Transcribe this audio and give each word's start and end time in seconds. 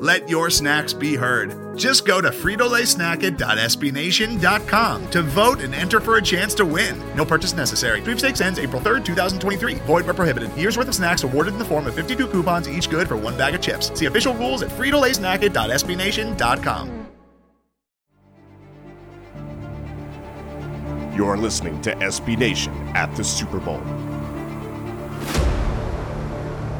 Let 0.00 0.28
your 0.30 0.48
snacks 0.48 0.94
be 0.94 1.14
heard. 1.14 1.76
Just 1.76 2.06
go 2.06 2.22
to 2.22 2.30
fritolaysnacket.sbnation.com 2.30 5.10
to 5.10 5.22
vote 5.22 5.60
and 5.60 5.74
enter 5.74 6.00
for 6.00 6.16
a 6.16 6.22
chance 6.22 6.54
to 6.54 6.64
win. 6.64 6.98
No 7.14 7.26
purchase 7.26 7.52
necessary. 7.52 8.00
Sweepstakes 8.00 8.40
ends 8.40 8.58
April 8.58 8.80
3rd, 8.80 9.04
2023. 9.04 9.74
Void 9.74 10.06
where 10.06 10.14
prohibited. 10.14 10.50
Year's 10.56 10.78
worth 10.78 10.88
of 10.88 10.94
snacks 10.94 11.22
awarded 11.22 11.52
in 11.52 11.58
the 11.58 11.66
form 11.66 11.86
of 11.86 11.94
52 11.94 12.28
coupons, 12.28 12.66
each 12.66 12.88
good 12.88 13.08
for 13.08 13.18
one 13.18 13.36
bag 13.36 13.54
of 13.54 13.60
chips. 13.60 13.92
See 13.96 14.06
official 14.06 14.32
rules 14.34 14.62
at 14.62 14.70
fritolaysnacket.sbnation.com. 14.70 17.06
You're 21.14 21.36
listening 21.36 21.82
to 21.82 21.94
SB 21.96 22.38
Nation 22.38 22.72
at 22.94 23.14
the 23.16 23.24
Super 23.24 23.58
Bowl. 23.58 23.82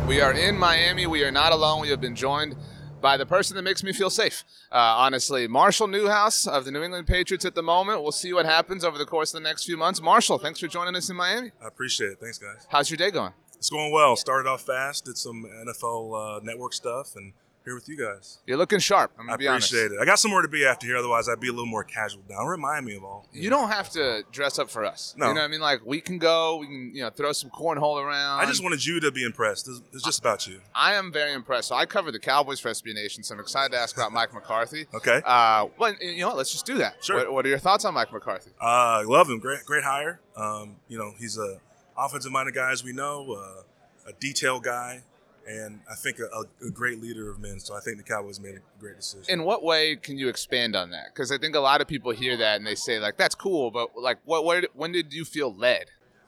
We 0.08 0.22
are 0.22 0.32
in 0.32 0.56
Miami. 0.56 1.06
We 1.06 1.22
are 1.22 1.30
not 1.30 1.52
alone. 1.52 1.82
We 1.82 1.90
have 1.90 2.00
been 2.00 2.16
joined 2.16 2.56
by 3.00 3.16
the 3.16 3.26
person 3.26 3.56
that 3.56 3.62
makes 3.62 3.82
me 3.82 3.92
feel 3.92 4.10
safe. 4.10 4.44
Uh, 4.70 4.76
honestly, 4.76 5.46
Marshall 5.48 5.86
Newhouse 5.88 6.46
of 6.46 6.64
the 6.64 6.70
New 6.70 6.82
England 6.82 7.06
Patriots 7.06 7.44
at 7.44 7.54
the 7.54 7.62
moment. 7.62 8.02
We'll 8.02 8.12
see 8.12 8.32
what 8.32 8.46
happens 8.46 8.84
over 8.84 8.98
the 8.98 9.06
course 9.06 9.34
of 9.34 9.42
the 9.42 9.48
next 9.48 9.64
few 9.64 9.76
months. 9.76 10.00
Marshall, 10.00 10.38
thanks 10.38 10.60
for 10.60 10.68
joining 10.68 10.96
us 10.96 11.10
in 11.10 11.16
Miami. 11.16 11.50
I 11.62 11.68
appreciate 11.68 12.12
it. 12.12 12.18
Thanks, 12.20 12.38
guys. 12.38 12.66
How's 12.68 12.90
your 12.90 12.96
day 12.96 13.10
going? 13.10 13.32
It's 13.56 13.70
going 13.70 13.92
well. 13.92 14.16
Started 14.16 14.48
off 14.48 14.62
fast, 14.62 15.04
did 15.04 15.18
some 15.18 15.44
NFL 15.44 16.38
uh, 16.38 16.40
network 16.42 16.72
stuff, 16.72 17.14
and 17.16 17.32
here 17.64 17.74
with 17.74 17.88
you 17.88 17.96
guys. 17.96 18.38
You're 18.46 18.56
looking 18.56 18.78
sharp. 18.78 19.12
I'm 19.18 19.26
gonna 19.26 19.34
I 19.34 19.36
be 19.36 19.46
honest. 19.48 19.70
appreciate 19.70 19.92
it. 19.92 20.00
I 20.00 20.04
got 20.04 20.18
somewhere 20.18 20.42
to 20.42 20.48
be 20.48 20.64
after 20.64 20.86
here, 20.86 20.96
otherwise 20.96 21.28
I'd 21.28 21.40
be 21.40 21.48
a 21.48 21.52
little 21.52 21.66
more 21.66 21.84
casual. 21.84 22.22
Now 22.28 22.44
remind 22.46 22.86
me 22.86 22.96
of 22.96 23.04
all. 23.04 23.26
You 23.32 23.50
don't 23.50 23.68
have 23.70 23.90
to 23.90 24.24
dress 24.32 24.58
up 24.58 24.70
for 24.70 24.84
us. 24.84 25.14
No. 25.16 25.28
You 25.28 25.34
know 25.34 25.40
what 25.42 25.44
I 25.46 25.50
mean? 25.50 25.60
Like 25.60 25.80
we 25.84 26.00
can 26.00 26.18
go, 26.18 26.56
we 26.56 26.66
can, 26.66 26.92
you 26.94 27.02
know, 27.02 27.10
throw 27.10 27.32
some 27.32 27.50
cornhole 27.50 28.02
around. 28.02 28.40
I 28.40 28.46
just 28.46 28.62
wanted 28.62 28.84
you 28.84 28.98
to 29.00 29.10
be 29.12 29.24
impressed. 29.24 29.68
It's, 29.68 29.82
it's 29.92 30.04
just 30.04 30.20
about 30.20 30.46
you. 30.46 30.60
I 30.74 30.94
am 30.94 31.12
very 31.12 31.32
impressed. 31.32 31.68
So 31.68 31.74
I 31.74 31.86
cover 31.86 32.10
the 32.10 32.18
Cowboys 32.18 32.60
for 32.60 32.70
SB 32.70 32.94
Nation, 32.94 33.22
so 33.22 33.34
I'm 33.34 33.40
excited 33.40 33.72
to 33.72 33.78
ask 33.78 33.96
about 33.96 34.12
Mike 34.12 34.32
McCarthy. 34.32 34.86
Okay. 35.00 35.22
Uh, 35.24 35.66
well, 35.78 35.94
you 36.00 36.18
know 36.20 36.28
what? 36.28 36.36
Let's 36.36 36.52
just 36.52 36.66
do 36.66 36.76
that. 36.78 37.02
Sure. 37.02 37.16
What, 37.16 37.32
what 37.32 37.46
are 37.46 37.48
your 37.48 37.58
thoughts 37.58 37.84
on 37.86 37.94
Mike 37.94 38.12
McCarthy? 38.12 38.50
Uh, 38.60 39.02
love 39.06 39.28
him. 39.30 39.38
Great, 39.38 39.64
great 39.64 39.82
hire. 39.84 40.20
Um, 40.36 40.76
you 40.88 40.98
know, 40.98 41.12
he's 41.18 41.38
a 41.38 41.58
offensive-minded 41.96 42.54
guy, 42.54 42.70
as 42.70 42.84
we 42.84 42.92
know, 42.92 43.32
uh, 43.32 43.62
a 44.08 44.12
detail 44.14 44.60
guy, 44.60 45.04
and 45.48 45.80
I 45.90 45.94
think 45.94 46.18
a, 46.18 46.64
a, 46.64 46.70
great 46.70 47.00
leader 47.00 47.30
of 47.30 47.40
men. 47.40 47.60
So 47.60 47.74
I 47.74 47.80
think 47.80 47.96
the 47.96 48.02
Cowboys 48.02 48.38
made 48.38 48.56
a 48.56 48.60
great 48.78 48.96
decision. 48.96 49.24
In 49.28 49.44
what 49.44 49.62
way 49.62 49.96
can 49.96 50.18
you 50.18 50.28
expand 50.28 50.76
on 50.76 50.90
that? 50.90 51.06
Because 51.12 51.32
I 51.32 51.38
think 51.38 51.54
a 51.54 51.60
lot 51.60 51.80
of 51.80 51.88
people 51.88 52.12
hear 52.12 52.36
that 52.36 52.56
and 52.56 52.66
they 52.66 52.74
say 52.74 52.98
like, 52.98 53.16
"That's 53.16 53.34
cool," 53.34 53.70
but 53.70 53.90
like, 53.96 54.18
what? 54.24 54.44
Where, 54.44 54.62
when 54.74 54.92
did 54.92 55.12
you 55.12 55.24
feel 55.24 55.54
led? 55.54 55.86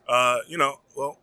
Uh, 0.09 0.39
you 0.49 0.59
know, 0.59 0.81
well, 0.97 1.19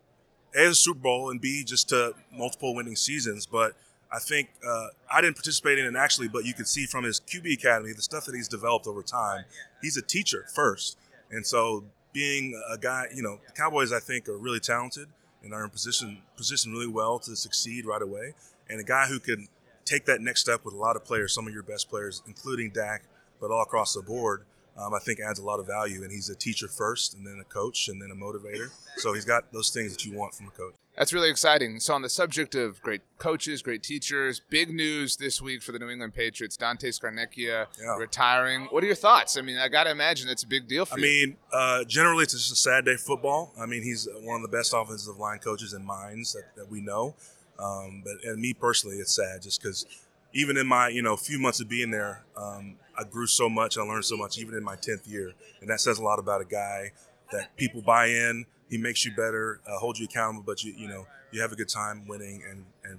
A, 0.54 0.68
the 0.68 0.74
Super 0.74 1.00
Bowl, 1.00 1.30
and 1.30 1.40
B, 1.40 1.64
just 1.64 1.88
to 1.90 2.14
multiple 2.32 2.74
winning 2.74 2.96
seasons. 2.96 3.46
But 3.46 3.74
I 4.12 4.18
think 4.18 4.50
uh, 4.66 4.88
I 5.10 5.20
didn't 5.20 5.36
participate 5.36 5.78
in 5.78 5.84
it 5.84 5.98
actually, 5.98 6.28
but 6.28 6.44
you 6.44 6.54
could 6.54 6.68
see 6.68 6.86
from 6.86 7.04
his 7.04 7.20
QB 7.20 7.54
Academy, 7.54 7.92
the 7.92 8.02
stuff 8.02 8.24
that 8.26 8.34
he's 8.34 8.48
developed 8.48 8.86
over 8.86 9.02
time, 9.02 9.44
he's 9.82 9.96
a 9.96 10.02
teacher 10.02 10.46
first. 10.52 10.96
And 11.30 11.46
so 11.46 11.84
being 12.12 12.60
a 12.68 12.76
guy, 12.76 13.06
you 13.14 13.22
know, 13.22 13.38
the 13.46 13.52
Cowboys, 13.52 13.92
I 13.92 14.00
think, 14.00 14.28
are 14.28 14.36
really 14.36 14.60
talented 14.60 15.08
and 15.42 15.54
are 15.54 15.64
in 15.64 15.70
position, 15.70 16.18
positioned 16.36 16.74
really 16.74 16.86
well 16.86 17.18
to 17.20 17.36
succeed 17.36 17.86
right 17.86 18.02
away. 18.02 18.34
And 18.68 18.80
a 18.80 18.84
guy 18.84 19.06
who 19.06 19.18
can 19.18 19.48
take 19.84 20.04
that 20.06 20.20
next 20.20 20.40
step 20.40 20.64
with 20.64 20.74
a 20.74 20.76
lot 20.76 20.96
of 20.96 21.04
players, 21.04 21.34
some 21.34 21.46
of 21.46 21.52
your 21.52 21.62
best 21.62 21.88
players, 21.88 22.22
including 22.26 22.70
Dak, 22.70 23.02
but 23.40 23.50
all 23.50 23.62
across 23.62 23.94
the 23.94 24.02
board, 24.02 24.44
um, 24.76 24.94
I 24.94 24.98
think 24.98 25.20
adds 25.20 25.38
a 25.38 25.44
lot 25.44 25.60
of 25.60 25.66
value. 25.66 26.02
And 26.02 26.10
he's 26.12 26.28
a 26.28 26.34
teacher 26.36 26.68
first, 26.68 27.14
and 27.14 27.26
then 27.26 27.38
a 27.40 27.44
coach, 27.44 27.88
and 27.88 28.00
then 28.00 28.10
a 28.10 28.14
motivator. 28.14 28.70
So 28.98 29.12
he's 29.12 29.24
got 29.24 29.52
those 29.52 29.70
things 29.70 29.92
that 29.92 30.04
you 30.04 30.12
want 30.16 30.34
from 30.34 30.46
a 30.48 30.50
coach. 30.50 30.74
That's 30.96 31.12
really 31.12 31.30
exciting. 31.30 31.80
So, 31.80 31.94
on 31.94 32.02
the 32.02 32.08
subject 32.10 32.54
of 32.54 32.82
great 32.82 33.00
coaches, 33.18 33.62
great 33.62 33.82
teachers, 33.82 34.40
big 34.50 34.74
news 34.74 35.16
this 35.16 35.40
week 35.40 35.62
for 35.62 35.72
the 35.72 35.78
New 35.78 35.88
England 35.88 36.14
Patriots: 36.14 36.56
Dante 36.56 36.90
Scarnecchia 36.90 37.66
Yeah. 37.80 37.96
retiring. 37.96 38.66
What 38.70 38.82
are 38.82 38.86
your 38.86 38.96
thoughts? 38.96 39.36
I 39.38 39.40
mean, 39.40 39.56
I 39.56 39.68
got 39.68 39.84
to 39.84 39.92
imagine 39.92 40.26
that's 40.26 40.42
a 40.42 40.46
big 40.48 40.68
deal 40.68 40.84
for 40.84 40.94
I 40.94 40.96
you. 40.98 41.02
mean, 41.02 41.36
uh, 41.52 41.84
generally, 41.84 42.24
it's 42.24 42.32
just 42.32 42.52
a 42.52 42.56
sad 42.56 42.84
day 42.84 42.96
for 42.96 43.04
football. 43.14 43.54
I 43.58 43.66
mean, 43.66 43.82
he's 43.82 44.08
one 44.22 44.36
of 44.36 44.42
the 44.42 44.54
best 44.54 44.74
offensive 44.76 45.16
line 45.16 45.38
coaches 45.38 45.72
in 45.72 45.84
minds 45.86 46.32
that, 46.32 46.54
that 46.56 46.68
we 46.70 46.80
know. 46.80 47.14
Um, 47.58 48.02
but 48.04 48.14
and 48.24 48.40
me 48.40 48.52
personally, 48.52 48.96
it's 48.96 49.14
sad 49.14 49.42
just 49.42 49.62
because 49.62 49.86
even 50.34 50.56
in 50.56 50.66
my 50.66 50.88
you 50.88 51.02
know 51.02 51.16
few 51.16 51.38
months 51.38 51.60
of 51.60 51.68
being 51.68 51.92
there, 51.92 52.24
um, 52.36 52.76
I 53.00 53.04
grew 53.04 53.26
so 53.26 53.48
much. 53.48 53.78
I 53.78 53.82
learned 53.82 54.04
so 54.04 54.16
much, 54.16 54.38
even 54.38 54.54
in 54.54 54.62
my 54.62 54.76
tenth 54.76 55.06
year, 55.06 55.32
and 55.60 55.70
that 55.70 55.80
says 55.80 55.98
a 55.98 56.02
lot 56.02 56.18
about 56.18 56.42
a 56.42 56.44
guy 56.44 56.92
that 57.32 57.56
people 57.56 57.80
buy 57.80 58.06
in. 58.06 58.44
He 58.68 58.76
makes 58.76 59.04
you 59.06 59.12
better, 59.12 59.60
uh, 59.66 59.78
holds 59.78 59.98
you 59.98 60.04
accountable, 60.04 60.44
but 60.46 60.62
you 60.62 60.74
you 60.76 60.86
know 60.86 61.06
you 61.30 61.40
have 61.40 61.52
a 61.52 61.56
good 61.56 61.68
time 61.68 62.06
winning, 62.06 62.42
and 62.48 62.64
and 62.84 62.98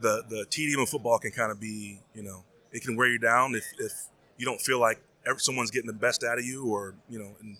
the 0.00 0.24
the 0.28 0.46
tedium 0.50 0.80
of 0.80 0.88
football 0.88 1.18
can 1.18 1.30
kind 1.30 1.52
of 1.52 1.60
be 1.60 2.00
you 2.14 2.22
know 2.22 2.42
it 2.72 2.82
can 2.82 2.96
wear 2.96 3.06
you 3.06 3.18
down 3.18 3.54
if 3.54 3.64
if 3.78 3.92
you 4.36 4.44
don't 4.44 4.60
feel 4.60 4.80
like 4.80 5.00
someone's 5.36 5.70
getting 5.70 5.86
the 5.86 5.92
best 5.92 6.24
out 6.24 6.38
of 6.38 6.44
you, 6.44 6.66
or 6.66 6.94
you 7.08 7.18
know. 7.18 7.36
And 7.40 7.56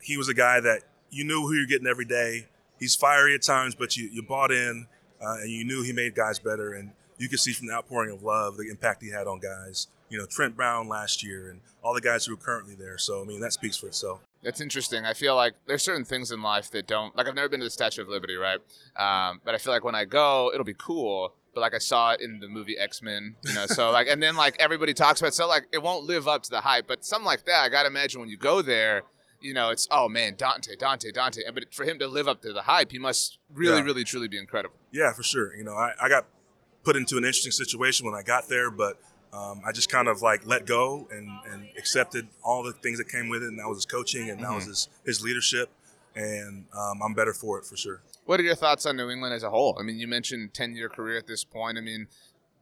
he 0.00 0.16
was 0.16 0.28
a 0.28 0.34
guy 0.34 0.60
that 0.60 0.82
you 1.10 1.24
knew 1.24 1.42
who 1.42 1.54
you're 1.54 1.66
getting 1.66 1.88
every 1.88 2.04
day. 2.04 2.46
He's 2.78 2.94
fiery 2.94 3.34
at 3.34 3.42
times, 3.42 3.74
but 3.74 3.96
you 3.96 4.08
you 4.12 4.22
bought 4.22 4.52
in, 4.52 4.86
uh, 5.20 5.38
and 5.40 5.50
you 5.50 5.64
knew 5.64 5.82
he 5.82 5.92
made 5.92 6.14
guys 6.14 6.38
better, 6.38 6.72
and 6.72 6.92
you 7.18 7.28
could 7.28 7.40
see 7.40 7.52
from 7.52 7.66
the 7.66 7.74
outpouring 7.74 8.12
of 8.12 8.22
love 8.22 8.56
the 8.56 8.68
impact 8.70 9.02
he 9.02 9.10
had 9.10 9.26
on 9.26 9.40
guys. 9.40 9.88
You 10.12 10.18
know, 10.18 10.26
Trent 10.26 10.54
Brown 10.54 10.88
last 10.88 11.24
year, 11.24 11.50
and 11.50 11.60
all 11.82 11.94
the 11.94 12.00
guys 12.02 12.26
who 12.26 12.34
are 12.34 12.36
currently 12.36 12.74
there. 12.74 12.98
So 12.98 13.22
I 13.22 13.24
mean, 13.24 13.40
that 13.40 13.52
speaks 13.54 13.78
for 13.78 13.86
itself. 13.86 14.20
That's 14.42 14.60
interesting. 14.60 15.06
I 15.06 15.14
feel 15.14 15.34
like 15.36 15.54
there's 15.66 15.82
certain 15.82 16.04
things 16.04 16.30
in 16.30 16.42
life 16.42 16.70
that 16.72 16.86
don't 16.86 17.16
like 17.16 17.26
I've 17.28 17.34
never 17.34 17.48
been 17.48 17.60
to 17.60 17.64
the 17.66 17.70
Statue 17.70 18.02
of 18.02 18.08
Liberty, 18.08 18.34
right? 18.36 18.58
Um, 18.96 19.40
but 19.44 19.54
I 19.54 19.58
feel 19.58 19.72
like 19.72 19.84
when 19.84 19.94
I 19.94 20.04
go, 20.04 20.50
it'll 20.52 20.64
be 20.64 20.74
cool. 20.74 21.32
But 21.54 21.60
like 21.62 21.74
I 21.74 21.78
saw 21.78 22.12
it 22.12 22.20
in 22.20 22.40
the 22.40 22.48
movie 22.48 22.76
X 22.78 23.00
Men, 23.02 23.36
you 23.44 23.54
know. 23.54 23.66
So 23.66 23.90
like, 23.90 24.06
and 24.06 24.22
then 24.22 24.36
like 24.36 24.56
everybody 24.60 24.92
talks 24.94 25.20
about, 25.20 25.28
it, 25.28 25.34
so 25.34 25.48
like 25.48 25.66
it 25.72 25.82
won't 25.82 26.04
live 26.04 26.28
up 26.28 26.42
to 26.44 26.50
the 26.50 26.60
hype. 26.60 26.86
But 26.86 27.04
something 27.04 27.26
like 27.26 27.44
that, 27.46 27.62
I 27.62 27.68
gotta 27.70 27.88
imagine 27.88 28.20
when 28.20 28.28
you 28.28 28.36
go 28.36 28.62
there, 28.62 29.02
you 29.40 29.54
know, 29.54 29.70
it's 29.70 29.88
oh 29.90 30.08
man, 30.08 30.34
Dante, 30.36 30.76
Dante, 30.76 31.10
Dante. 31.12 31.40
But 31.54 31.72
for 31.72 31.84
him 31.84 31.98
to 32.00 32.06
live 32.06 32.28
up 32.28 32.42
to 32.42 32.52
the 32.52 32.62
hype, 32.62 32.92
he 32.92 32.98
must 32.98 33.38
really, 33.54 33.78
Yeah. 33.78 33.84
really, 33.84 34.04
truly 34.04 34.28
be 34.28 34.38
incredible. 34.38 34.76
Yeah, 34.90 35.12
for 35.14 35.22
sure. 35.22 35.54
You 35.56 35.64
know, 35.64 35.74
I, 35.74 35.92
I 36.00 36.08
got 36.08 36.26
put 36.84 36.96
into 36.96 37.16
an 37.16 37.24
interesting 37.24 37.52
situation 37.52 38.04
when 38.06 38.14
I 38.14 38.22
got 38.22 38.48
there, 38.48 38.70
but 38.70 38.98
um, 39.32 39.62
I 39.66 39.72
just 39.72 39.90
kind 39.90 40.08
of 40.08 40.20
like 40.20 40.46
let 40.46 40.66
go 40.66 41.08
and, 41.10 41.28
and 41.50 41.68
accepted 41.78 42.28
all 42.44 42.62
the 42.62 42.72
things 42.72 42.98
that 42.98 43.08
came 43.08 43.28
with 43.28 43.42
it. 43.42 43.48
And 43.48 43.58
that 43.58 43.68
was 43.68 43.78
his 43.78 43.86
coaching 43.86 44.28
and 44.28 44.42
that 44.42 44.52
was 44.52 44.66
his, 44.66 44.88
his 45.04 45.22
leadership. 45.22 45.70
And 46.14 46.66
um, 46.76 47.00
I'm 47.02 47.14
better 47.14 47.32
for 47.32 47.58
it 47.58 47.64
for 47.64 47.76
sure. 47.76 48.02
What 48.26 48.38
are 48.38 48.42
your 48.42 48.54
thoughts 48.54 48.84
on 48.84 48.96
New 48.96 49.08
England 49.08 49.34
as 49.34 49.42
a 49.42 49.50
whole? 49.50 49.76
I 49.80 49.82
mean, 49.82 49.98
you 49.98 50.06
mentioned 50.06 50.52
ten 50.52 50.76
year 50.76 50.88
career 50.90 51.16
at 51.16 51.26
this 51.26 51.42
point. 51.42 51.78
I 51.78 51.80
mean, 51.80 52.06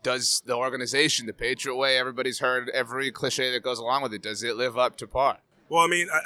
does 0.03 0.41
the 0.47 0.57
organization, 0.57 1.27
the 1.27 1.33
Patriot 1.33 1.77
way, 1.77 1.99
everybody's 1.99 2.39
heard 2.39 2.71
every 2.71 3.11
cliche 3.11 3.51
that 3.51 3.63
goes 3.63 3.79
along 3.79 4.03
with 4.03 4.15
it, 4.15 4.23
does 4.23 4.43
it 4.43 4.57
live 4.57 4.79
up 4.79 4.97
to 4.99 5.07
par? 5.07 5.39
Well, 5.69 5.83
I 5.85 5.89
mean, 5.89 6.09
I, 6.13 6.21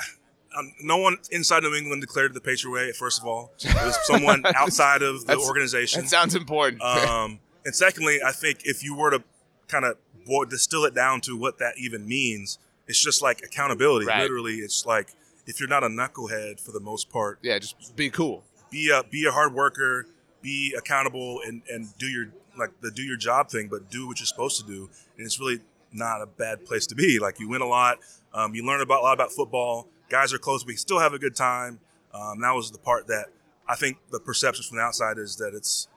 um, 0.59 0.73
no 0.83 0.99
one 0.99 1.17
inside 1.31 1.63
New 1.63 1.75
England 1.75 2.01
declared 2.03 2.35
the 2.35 2.41
Patriot 2.41 2.73
way, 2.73 2.93
first 2.93 3.21
of 3.21 3.27
all. 3.27 3.53
It 3.59 3.75
was 3.75 3.99
someone 4.05 4.45
outside 4.55 5.03
of 5.03 5.27
the 5.27 5.37
organization. 5.37 6.03
That 6.03 6.09
sounds 6.09 6.35
important. 6.35 6.83
Um, 6.83 7.41
and 7.65 7.75
secondly, 7.75 8.21
I 8.25 8.33
think 8.33 8.61
if 8.65 8.85
you 8.85 8.95
were 8.95 9.11
to 9.11 9.25
kind 9.69 9.85
of 9.85 9.97
boil, 10.27 10.45
distill 10.45 10.85
it 10.85 10.95
down 10.95 11.21
to 11.23 11.37
what 11.37 11.59
that 11.59 11.75
even 11.79 12.07
means, 12.07 12.59
it's 12.87 13.03
just 13.03 13.23
like 13.23 13.43
accountability. 13.43 14.07
Right. 14.07 14.23
Literally, 14.23 14.57
it's 14.57 14.87
like 14.87 15.15
if 15.47 15.61
you're 15.61 15.69
not 15.69 15.85
a 15.85 15.89
knucklehead 15.89 16.61
for 16.61 16.73
the 16.73 16.81
most 16.81 17.11
part, 17.11 17.39
yeah, 17.43 17.59
just 17.59 17.97
be 17.97 18.11
cool. 18.11 18.45
be 18.71 18.91
a 18.91 19.03
be 19.05 19.27
a 19.27 19.31
hard 19.31 19.55
worker, 19.55 20.07
be 20.43 20.75
accountable, 20.77 21.41
and 21.47 21.63
and 21.71 21.97
do 21.99 22.07
your 22.07 22.29
like 22.59 22.71
the 22.81 22.91
do 22.91 23.03
your 23.03 23.17
job 23.17 23.51
thing, 23.51 23.69
but 23.69 23.91
do 23.91 24.07
what 24.07 24.19
you're 24.21 24.27
supposed 24.27 24.61
to 24.61 24.67
do. 24.67 24.89
And 25.17 25.27
it's 25.27 25.39
really 25.41 25.61
not 25.93 26.23
a 26.23 26.27
bad 26.27 26.65
place 26.65 26.87
to 26.89 26.95
be. 26.95 27.19
Like 27.19 27.41
you 27.41 27.49
win 27.49 27.63
a 27.63 27.67
lot, 27.67 27.99
um, 28.33 28.55
you 28.55 28.65
learn 28.65 28.81
about 28.81 29.01
a 29.01 29.03
lot 29.03 29.15
about 29.15 29.33
football. 29.33 29.89
Guys 30.11 30.33
are 30.33 30.39
close, 30.39 30.67
we 30.67 30.77
still 30.77 30.99
have 30.99 31.13
a 31.15 31.19
good 31.19 31.35
time. 31.35 31.81
Um, 32.13 32.41
that 32.41 32.53
was 32.53 32.71
the 32.71 32.79
part 32.79 33.07
that 33.09 33.27
I 33.67 33.75
think 33.75 33.99
the 34.11 34.21
perception 34.21 34.65
from 34.69 34.77
the 34.77 34.83
outside 34.83 35.19
is 35.19 35.37
that 35.37 35.55
it's 35.55 35.89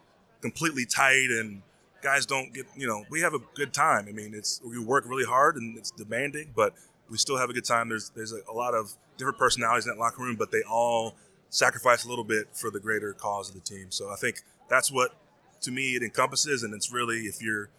completely 0.41 0.85
tight 0.85 1.29
and 1.29 1.61
guys 2.07 2.25
don't 2.25 2.53
get 2.53 2.65
you 2.75 2.87
know 2.87 3.03
we 3.09 3.19
have 3.21 3.33
a 3.33 3.39
good 3.55 3.73
time. 3.73 4.05
I 4.07 4.13
mean 4.13 4.31
it's 4.33 4.61
we 4.65 4.79
work 4.79 5.03
really 5.07 5.25
hard 5.25 5.55
and 5.57 5.77
it's 5.77 5.91
demanding, 5.91 6.47
but 6.55 6.73
we 7.09 7.17
still 7.17 7.37
have 7.37 7.49
a 7.49 7.53
good 7.53 7.65
time. 7.65 7.89
There's 7.89 8.09
there's 8.15 8.33
a, 8.33 8.39
a 8.49 8.55
lot 8.63 8.73
of 8.73 8.93
different 9.17 9.37
personalities 9.37 9.85
in 9.87 9.93
that 9.93 9.99
locker 9.99 10.21
room, 10.23 10.35
but 10.37 10.51
they 10.51 10.61
all 10.69 11.15
sacrifice 11.49 12.05
a 12.05 12.09
little 12.09 12.23
bit 12.23 12.45
for 12.53 12.69
the 12.69 12.79
greater 12.79 13.13
cause 13.13 13.49
of 13.49 13.55
the 13.55 13.61
team. 13.61 13.87
So 13.89 14.09
I 14.09 14.15
think 14.15 14.41
that's 14.69 14.91
what 14.91 15.09
to 15.61 15.71
me 15.71 15.95
it 15.97 16.03
encompasses, 16.03 16.63
and 16.63 16.73
it's 16.73 16.91
really 16.91 17.19
if 17.21 17.41
you're 17.41 17.69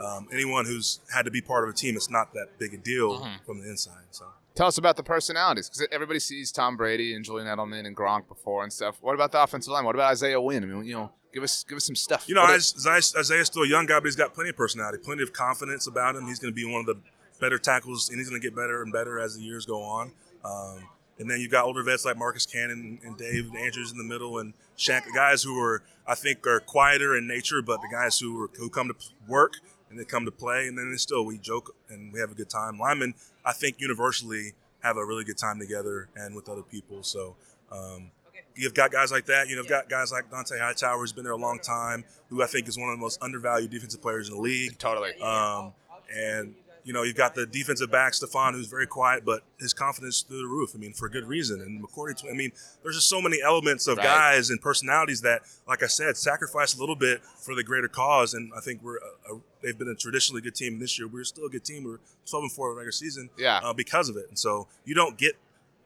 um, 0.00 0.28
anyone 0.32 0.64
who's 0.64 1.00
had 1.12 1.24
to 1.24 1.30
be 1.30 1.40
part 1.40 1.64
of 1.64 1.70
a 1.70 1.76
team, 1.76 1.96
it's 1.96 2.08
not 2.10 2.32
that 2.34 2.56
big 2.58 2.72
a 2.72 2.76
deal 2.76 3.20
Mhm. 3.20 3.44
from 3.44 3.60
the 3.60 3.68
inside. 3.68 4.04
So 4.12 4.26
Tell 4.54 4.66
us 4.68 4.78
about 4.78 4.96
the 4.96 5.02
personalities, 5.04 5.68
because 5.68 5.86
everybody 5.92 6.18
sees 6.20 6.50
Tom 6.52 6.76
Brady 6.76 7.14
and 7.14 7.24
Julian 7.24 7.46
Edelman 7.48 7.86
and 7.86 7.96
Gronk 7.96 8.26
before 8.28 8.62
and 8.64 8.72
stuff. 8.72 8.96
What 9.00 9.14
about 9.14 9.30
the 9.32 9.40
offensive 9.42 9.72
line? 9.72 9.84
What 9.84 9.94
about 9.94 10.10
Isaiah 10.10 10.40
Wynn? 10.40 10.64
I 10.64 10.66
mean, 10.66 10.84
you 10.84 10.94
know, 10.94 11.12
give 11.32 11.42
us 11.42 11.64
give 11.64 11.76
us 11.76 11.84
some 11.84 11.96
stuff. 11.96 12.28
you 12.28 12.34
know, 12.34 12.42
What 12.42 12.56
Is- 12.56 12.74
Isaiah, 12.86 13.20
Isaiah's 13.20 13.46
still 13.46 13.62
a 13.62 13.68
young 13.68 13.86
guy, 13.86 13.98
but 13.98 14.06
he's 14.06 14.16
got 14.16 14.34
plenty 14.34 14.50
of 14.50 14.56
personality, 14.56 14.98
plenty 15.02 15.22
of 15.22 15.32
confidence 15.32 15.86
about 15.86 16.16
him. 16.16 16.26
He's 16.26 16.38
going 16.38 16.52
to 16.52 16.56
be 16.56 16.64
one 16.70 16.80
of 16.80 16.86
the 16.86 16.96
better 17.40 17.58
tackles, 17.58 18.08
and 18.08 18.18
he's 18.18 18.28
going 18.28 18.40
to 18.40 18.46
get 18.46 18.56
better 18.56 18.82
and 18.82 18.92
better 18.92 19.18
as 19.20 19.36
the 19.36 19.42
years 19.42 19.64
go 19.66 19.82
on. 19.82 20.12
Um, 20.44 20.88
and 21.18 21.28
then 21.30 21.40
you've 21.40 21.50
got 21.50 21.64
older 21.64 21.82
vets 21.82 22.04
like 22.04 22.16
Marcus 22.16 22.46
Cannon 22.46 23.00
and 23.04 23.16
Dave 23.16 23.50
Andrews 23.54 23.90
in 23.92 23.98
the 23.98 24.04
middle, 24.04 24.38
and 24.38 24.54
Shaq, 24.76 25.02
guys 25.14 25.42
who 25.42 25.58
are 25.60 25.82
I 26.06 26.14
think 26.14 26.46
are 26.46 26.60
quieter 26.60 27.16
in 27.16 27.26
nature, 27.26 27.60
but 27.62 27.80
the 27.82 27.88
guys 27.90 28.18
who 28.18 28.44
are, 28.44 28.50
who 28.56 28.70
come 28.70 28.88
to 28.88 28.94
work 29.26 29.54
and 29.90 29.98
they 29.98 30.04
come 30.04 30.24
to 30.24 30.30
play, 30.30 30.66
and 30.68 30.76
then 30.78 30.96
still 30.98 31.24
we 31.24 31.38
joke 31.38 31.74
and 31.88 32.12
we 32.12 32.20
have 32.20 32.30
a 32.30 32.34
good 32.34 32.48
time. 32.50 32.78
Linemen, 32.78 33.14
I 33.44 33.52
think 33.52 33.80
universally 33.80 34.52
have 34.80 34.96
a 34.96 35.04
really 35.04 35.24
good 35.24 35.38
time 35.38 35.58
together 35.58 36.08
and 36.16 36.34
with 36.34 36.48
other 36.48 36.62
people. 36.62 37.02
So. 37.02 37.36
Um, 37.70 38.12
You've 38.58 38.74
got 38.74 38.90
guys 38.92 39.10
like 39.12 39.26
that. 39.26 39.48
You 39.48 39.56
know, 39.56 39.62
you've 39.62 39.70
got 39.70 39.88
guys 39.88 40.10
like 40.12 40.30
Dont'a 40.30 40.58
Hightower, 40.58 40.98
who's 40.98 41.12
been 41.12 41.24
there 41.24 41.32
a 41.32 41.36
long 41.36 41.58
time, 41.60 42.04
who 42.28 42.42
I 42.42 42.46
think 42.46 42.68
is 42.68 42.76
one 42.78 42.88
of 42.90 42.96
the 42.96 43.00
most 43.00 43.22
undervalued 43.22 43.70
defensive 43.70 44.02
players 44.02 44.28
in 44.28 44.34
the 44.34 44.40
league. 44.40 44.78
Totally. 44.78 45.14
Um, 45.20 45.72
and 46.14 46.54
you 46.84 46.94
know, 46.94 47.02
you've 47.02 47.16
got 47.16 47.34
the 47.34 47.44
defensive 47.44 47.90
back 47.90 48.14
Stephon, 48.14 48.52
who's 48.52 48.66
very 48.66 48.86
quiet, 48.86 49.22
but 49.22 49.42
his 49.60 49.74
confidence 49.74 50.22
through 50.22 50.38
the 50.40 50.46
roof. 50.48 50.70
I 50.74 50.78
mean, 50.78 50.94
for 50.94 51.08
good 51.10 51.26
reason. 51.26 51.60
And 51.60 51.82
McCourty, 51.84 52.24
I 52.30 52.34
mean, 52.34 52.50
there's 52.82 52.94
just 52.96 53.10
so 53.10 53.20
many 53.20 53.42
elements 53.42 53.86
of 53.88 53.98
Right. 53.98 54.04
guys 54.04 54.48
and 54.48 54.58
personalities 54.58 55.20
that, 55.20 55.42
like 55.66 55.82
I 55.82 55.86
said, 55.86 56.16
sacrifice 56.16 56.74
a 56.74 56.80
little 56.80 56.96
bit 56.96 57.20
for 57.44 57.54
the 57.54 57.62
greater 57.62 57.88
cause. 57.88 58.32
And 58.32 58.52
I 58.56 58.60
think 58.60 58.82
we're 58.82 58.96
a, 58.96 59.34
a, 59.34 59.40
they've 59.62 59.76
been 59.76 59.88
a 59.88 59.94
traditionally 59.94 60.40
good 60.40 60.54
team. 60.54 60.78
This 60.78 60.98
year, 60.98 61.06
we're 61.08 61.24
still 61.24 61.44
a 61.44 61.50
good 61.50 61.64
team. 61.64 61.84
We're 61.84 61.98
12 62.24 62.44
and 62.44 62.52
four 62.52 62.68
in 62.70 62.74
the 62.76 62.78
regular 62.78 62.92
season 62.92 63.28
Yeah. 63.36 63.60
uh, 63.62 63.74
because 63.74 64.08
of 64.08 64.16
it. 64.16 64.26
And 64.30 64.38
so 64.38 64.66
you 64.86 64.94
don't 64.94 65.18
get 65.18 65.32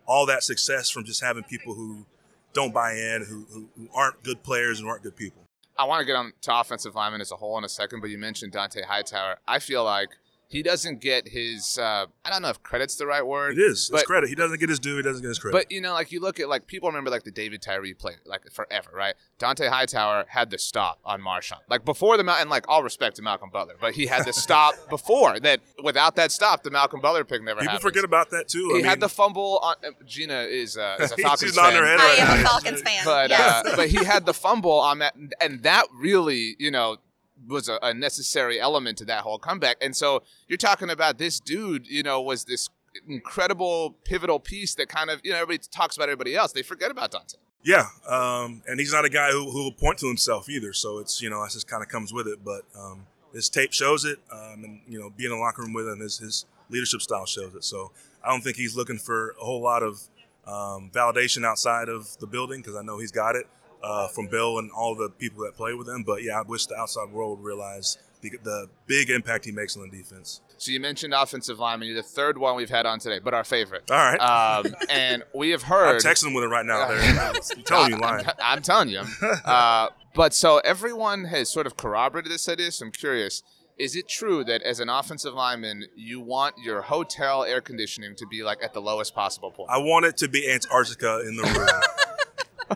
all 0.06 0.24
that 0.26 0.44
success 0.44 0.88
from 0.88 1.04
just 1.04 1.20
having 1.20 1.42
people 1.42 1.74
who 1.74 2.06
don't 2.52 2.72
buy 2.72 2.92
in, 2.92 3.24
who, 3.24 3.46
who, 3.52 3.68
who 3.76 3.88
aren't 3.94 4.22
good 4.22 4.42
players 4.42 4.80
and 4.80 4.88
aren't 4.88 5.02
good 5.02 5.16
people. 5.16 5.42
I 5.78 5.84
want 5.84 6.00
to 6.00 6.06
get 6.06 6.16
on 6.16 6.32
to 6.42 6.58
offensive 6.58 6.94
linemen 6.94 7.20
as 7.20 7.32
a 7.32 7.36
whole 7.36 7.56
in 7.58 7.64
a 7.64 7.68
second, 7.68 8.00
but 8.00 8.10
you 8.10 8.18
mentioned 8.18 8.52
Dont'a 8.52 8.84
Hightower. 8.84 9.38
I 9.48 9.58
feel 9.58 9.84
like 9.84 10.10
he 10.52 10.62
doesn't 10.62 11.00
get 11.00 11.28
his 11.28 11.78
uh, 11.78 12.06
I 12.24 12.30
don't 12.30 12.42
know 12.42 12.50
if 12.50 12.62
credit's 12.62 12.94
the 12.96 13.06
right 13.06 13.26
word. 13.26 13.58
It 13.58 13.62
is. 13.62 13.90
It's 13.92 14.02
credit. 14.04 14.28
He 14.28 14.34
doesn't 14.34 14.60
get 14.60 14.68
his 14.68 14.78
due. 14.78 14.96
He 14.96 15.02
doesn't 15.02 15.22
get 15.22 15.28
his 15.28 15.38
credit. 15.38 15.56
But 15.56 15.72
you 15.72 15.80
know, 15.80 15.94
like 15.94 16.12
you 16.12 16.20
look 16.20 16.38
at 16.38 16.48
like 16.48 16.66
people 16.66 16.88
remember 16.88 17.10
like 17.10 17.24
the 17.24 17.30
David 17.30 17.62
Tyree 17.62 17.94
play 17.94 18.12
like 18.26 18.42
forever, 18.52 18.90
right? 18.94 19.14
Dont'a 19.40 19.68
Hightower 19.70 20.26
had 20.28 20.50
the 20.50 20.58
stop 20.58 21.00
on 21.04 21.20
Marshawn, 21.22 21.58
like 21.68 21.84
before 21.84 22.16
the 22.16 22.22
Mal- 22.24 22.36
and 22.38 22.50
like 22.50 22.68
all 22.68 22.82
respect 22.82 23.16
to 23.16 23.22
Malcolm 23.22 23.50
Butler, 23.50 23.74
but 23.80 23.94
he 23.94 24.06
had 24.06 24.26
the 24.26 24.32
stop 24.44 24.74
before 24.90 25.40
that. 25.40 25.60
Without 25.82 26.14
that 26.16 26.30
stop, 26.30 26.62
the 26.62 26.70
Malcolm 26.70 27.00
Butler 27.00 27.24
pick 27.24 27.42
never 27.42 27.60
happened. 27.60 27.60
People 27.60 27.72
happened. 27.72 27.82
forget 27.82 28.04
about 28.04 28.30
that 28.30 28.48
too. 28.48 28.66
He 28.68 28.72
I 28.72 28.76
mean, 28.76 28.84
had 28.84 29.00
the 29.00 29.08
fumble 29.08 29.58
on. 29.62 29.76
uh, 29.84 29.90
Jeanna 30.06 30.40
is 30.42 30.76
uh, 30.76 30.96
is 31.00 31.12
a 31.12 31.16
Falcons 31.18 31.56
nodding 31.56 31.80
fan. 31.80 31.82
her 31.82 31.86
head 31.88 32.00
I 32.00 32.04
right 32.04 32.20
am 32.20 32.40
a. 32.40 32.48
Falcons 32.48 32.82
fan. 32.82 33.04
but 33.04 33.30
yes. 33.30 33.66
uh, 33.66 33.76
but 33.76 33.88
he 33.88 34.04
had 34.04 34.26
the 34.26 34.34
fumble 34.34 34.72
on 34.80 34.98
that, 34.98 35.14
and 35.40 35.62
that 35.62 35.86
really, 35.94 36.56
you 36.58 36.70
know, 36.70 36.98
was 37.48 37.68
a, 37.68 37.78
a 37.82 37.94
necessary 37.94 38.60
element 38.60 38.98
to 38.98 39.04
that 39.06 39.22
whole 39.22 39.38
comeback. 39.38 39.76
And 39.80 39.96
so 39.96 40.22
you're 40.48 40.56
talking 40.56 40.90
about 40.90 41.18
this 41.18 41.40
dude, 41.40 41.86
you 41.86 42.02
know, 42.02 42.20
was 42.20 42.44
this 42.44 42.68
incredible 43.08 43.96
pivotal 44.04 44.38
piece 44.38 44.74
that 44.74 44.88
kind 44.88 45.10
of, 45.10 45.20
you 45.24 45.32
know, 45.32 45.36
everybody 45.36 45.66
talks 45.70 45.96
about 45.96 46.08
everybody 46.08 46.34
else. 46.34 46.52
They 46.52 46.62
forget 46.62 46.90
about 46.90 47.10
Dante. 47.10 47.38
Yeah, 47.64 47.86
um, 48.08 48.62
and 48.66 48.80
he's 48.80 48.92
not 48.92 49.04
a 49.04 49.08
guy 49.08 49.30
who, 49.30 49.50
who 49.50 49.64
will 49.64 49.72
point 49.72 49.98
to 49.98 50.08
himself 50.08 50.48
either. 50.48 50.72
So 50.72 50.98
it's 50.98 51.22
you 51.22 51.30
know 51.30 51.42
that 51.42 51.52
just 51.52 51.68
kind 51.68 51.82
of 51.82 51.88
comes 51.88 52.12
with 52.12 52.26
it. 52.26 52.40
But 52.44 52.62
um, 52.76 53.06
his 53.32 53.48
tape 53.48 53.72
shows 53.72 54.04
it, 54.04 54.18
um, 54.32 54.64
and 54.64 54.80
you 54.88 54.98
know 54.98 55.10
being 55.10 55.30
in 55.30 55.36
the 55.36 55.40
locker 55.40 55.62
room 55.62 55.72
with 55.72 55.86
him, 55.88 56.00
his 56.00 56.18
his 56.18 56.44
leadership 56.70 57.02
style 57.02 57.24
shows 57.24 57.54
it. 57.54 57.62
So 57.62 57.92
I 58.24 58.30
don't 58.30 58.40
think 58.40 58.56
he's 58.56 58.76
looking 58.76 58.98
for 58.98 59.36
a 59.40 59.44
whole 59.44 59.62
lot 59.62 59.84
of 59.84 60.02
um, 60.44 60.90
validation 60.92 61.44
outside 61.44 61.88
of 61.88 62.18
the 62.18 62.26
building 62.26 62.60
because 62.60 62.74
I 62.74 62.82
know 62.82 62.98
he's 62.98 63.12
got 63.12 63.36
it 63.36 63.46
uh, 63.82 64.08
from 64.08 64.28
Bill 64.28 64.58
and 64.58 64.70
all 64.70 64.94
the 64.94 65.08
people 65.10 65.44
that 65.44 65.56
play 65.56 65.74
with 65.74 65.88
him. 65.88 66.02
But 66.02 66.22
yeah, 66.22 66.38
I 66.38 66.42
wish 66.42 66.66
the 66.66 66.76
outside 66.76 67.10
world 67.10 67.38
would 67.38 67.44
realize 67.44 67.98
the, 68.20 68.30
the 68.42 68.68
big 68.86 69.10
impact 69.10 69.44
he 69.44 69.52
makes 69.52 69.76
on 69.76 69.88
the 69.88 69.96
defense. 69.96 70.40
So 70.56 70.70
you 70.70 70.78
mentioned 70.78 71.12
offensive 71.12 71.58
lineman. 71.58 71.88
You're 71.88 71.96
the 71.96 72.02
third 72.04 72.38
one 72.38 72.54
we've 72.54 72.70
had 72.70 72.86
on 72.86 73.00
today, 73.00 73.18
but 73.18 73.34
our 73.34 73.42
favorite. 73.42 73.90
All 73.90 73.96
right, 73.96 74.18
Um, 74.18 74.74
and 74.88 75.24
we 75.34 75.50
have 75.50 75.62
heard. 75.62 75.96
I'm 75.96 75.96
texting 76.00 76.34
with 76.34 76.44
it 76.44 76.48
right 76.48 76.64
now. 76.64 76.86
There, 76.88 76.98
I'm 77.00 77.34
telling 77.64 77.92
you, 77.92 77.98
lying. 77.98 78.26
I'm, 78.26 78.34
I'm 78.40 78.62
telling 78.62 78.88
you. 78.88 79.02
Uh, 79.44 79.88
but 80.14 80.34
so 80.34 80.58
everyone 80.58 81.24
has 81.24 81.48
sort 81.50 81.66
of 81.66 81.76
corroborated 81.76 82.30
this 82.30 82.48
idea. 82.48 82.70
So 82.70 82.86
I'm 82.86 82.92
curious: 82.92 83.42
is 83.78 83.96
it 83.96 84.08
true 84.08 84.44
that 84.44 84.62
as 84.62 84.78
an 84.78 84.88
offensive 84.88 85.34
lineman, 85.34 85.86
you 85.96 86.20
want 86.20 86.54
your 86.62 86.82
hotel 86.82 87.42
air 87.44 87.60
conditioning 87.60 88.14
to 88.16 88.26
be 88.26 88.44
like 88.44 88.62
at 88.62 88.72
the 88.72 88.80
lowest 88.80 89.14
possible 89.14 89.50
point? 89.50 89.70
I 89.70 89.78
want 89.78 90.04
it 90.04 90.16
to 90.18 90.28
be 90.28 90.48
Antarctica 90.48 91.22
in 91.26 91.36
the 91.36 91.42
room. 91.42 91.80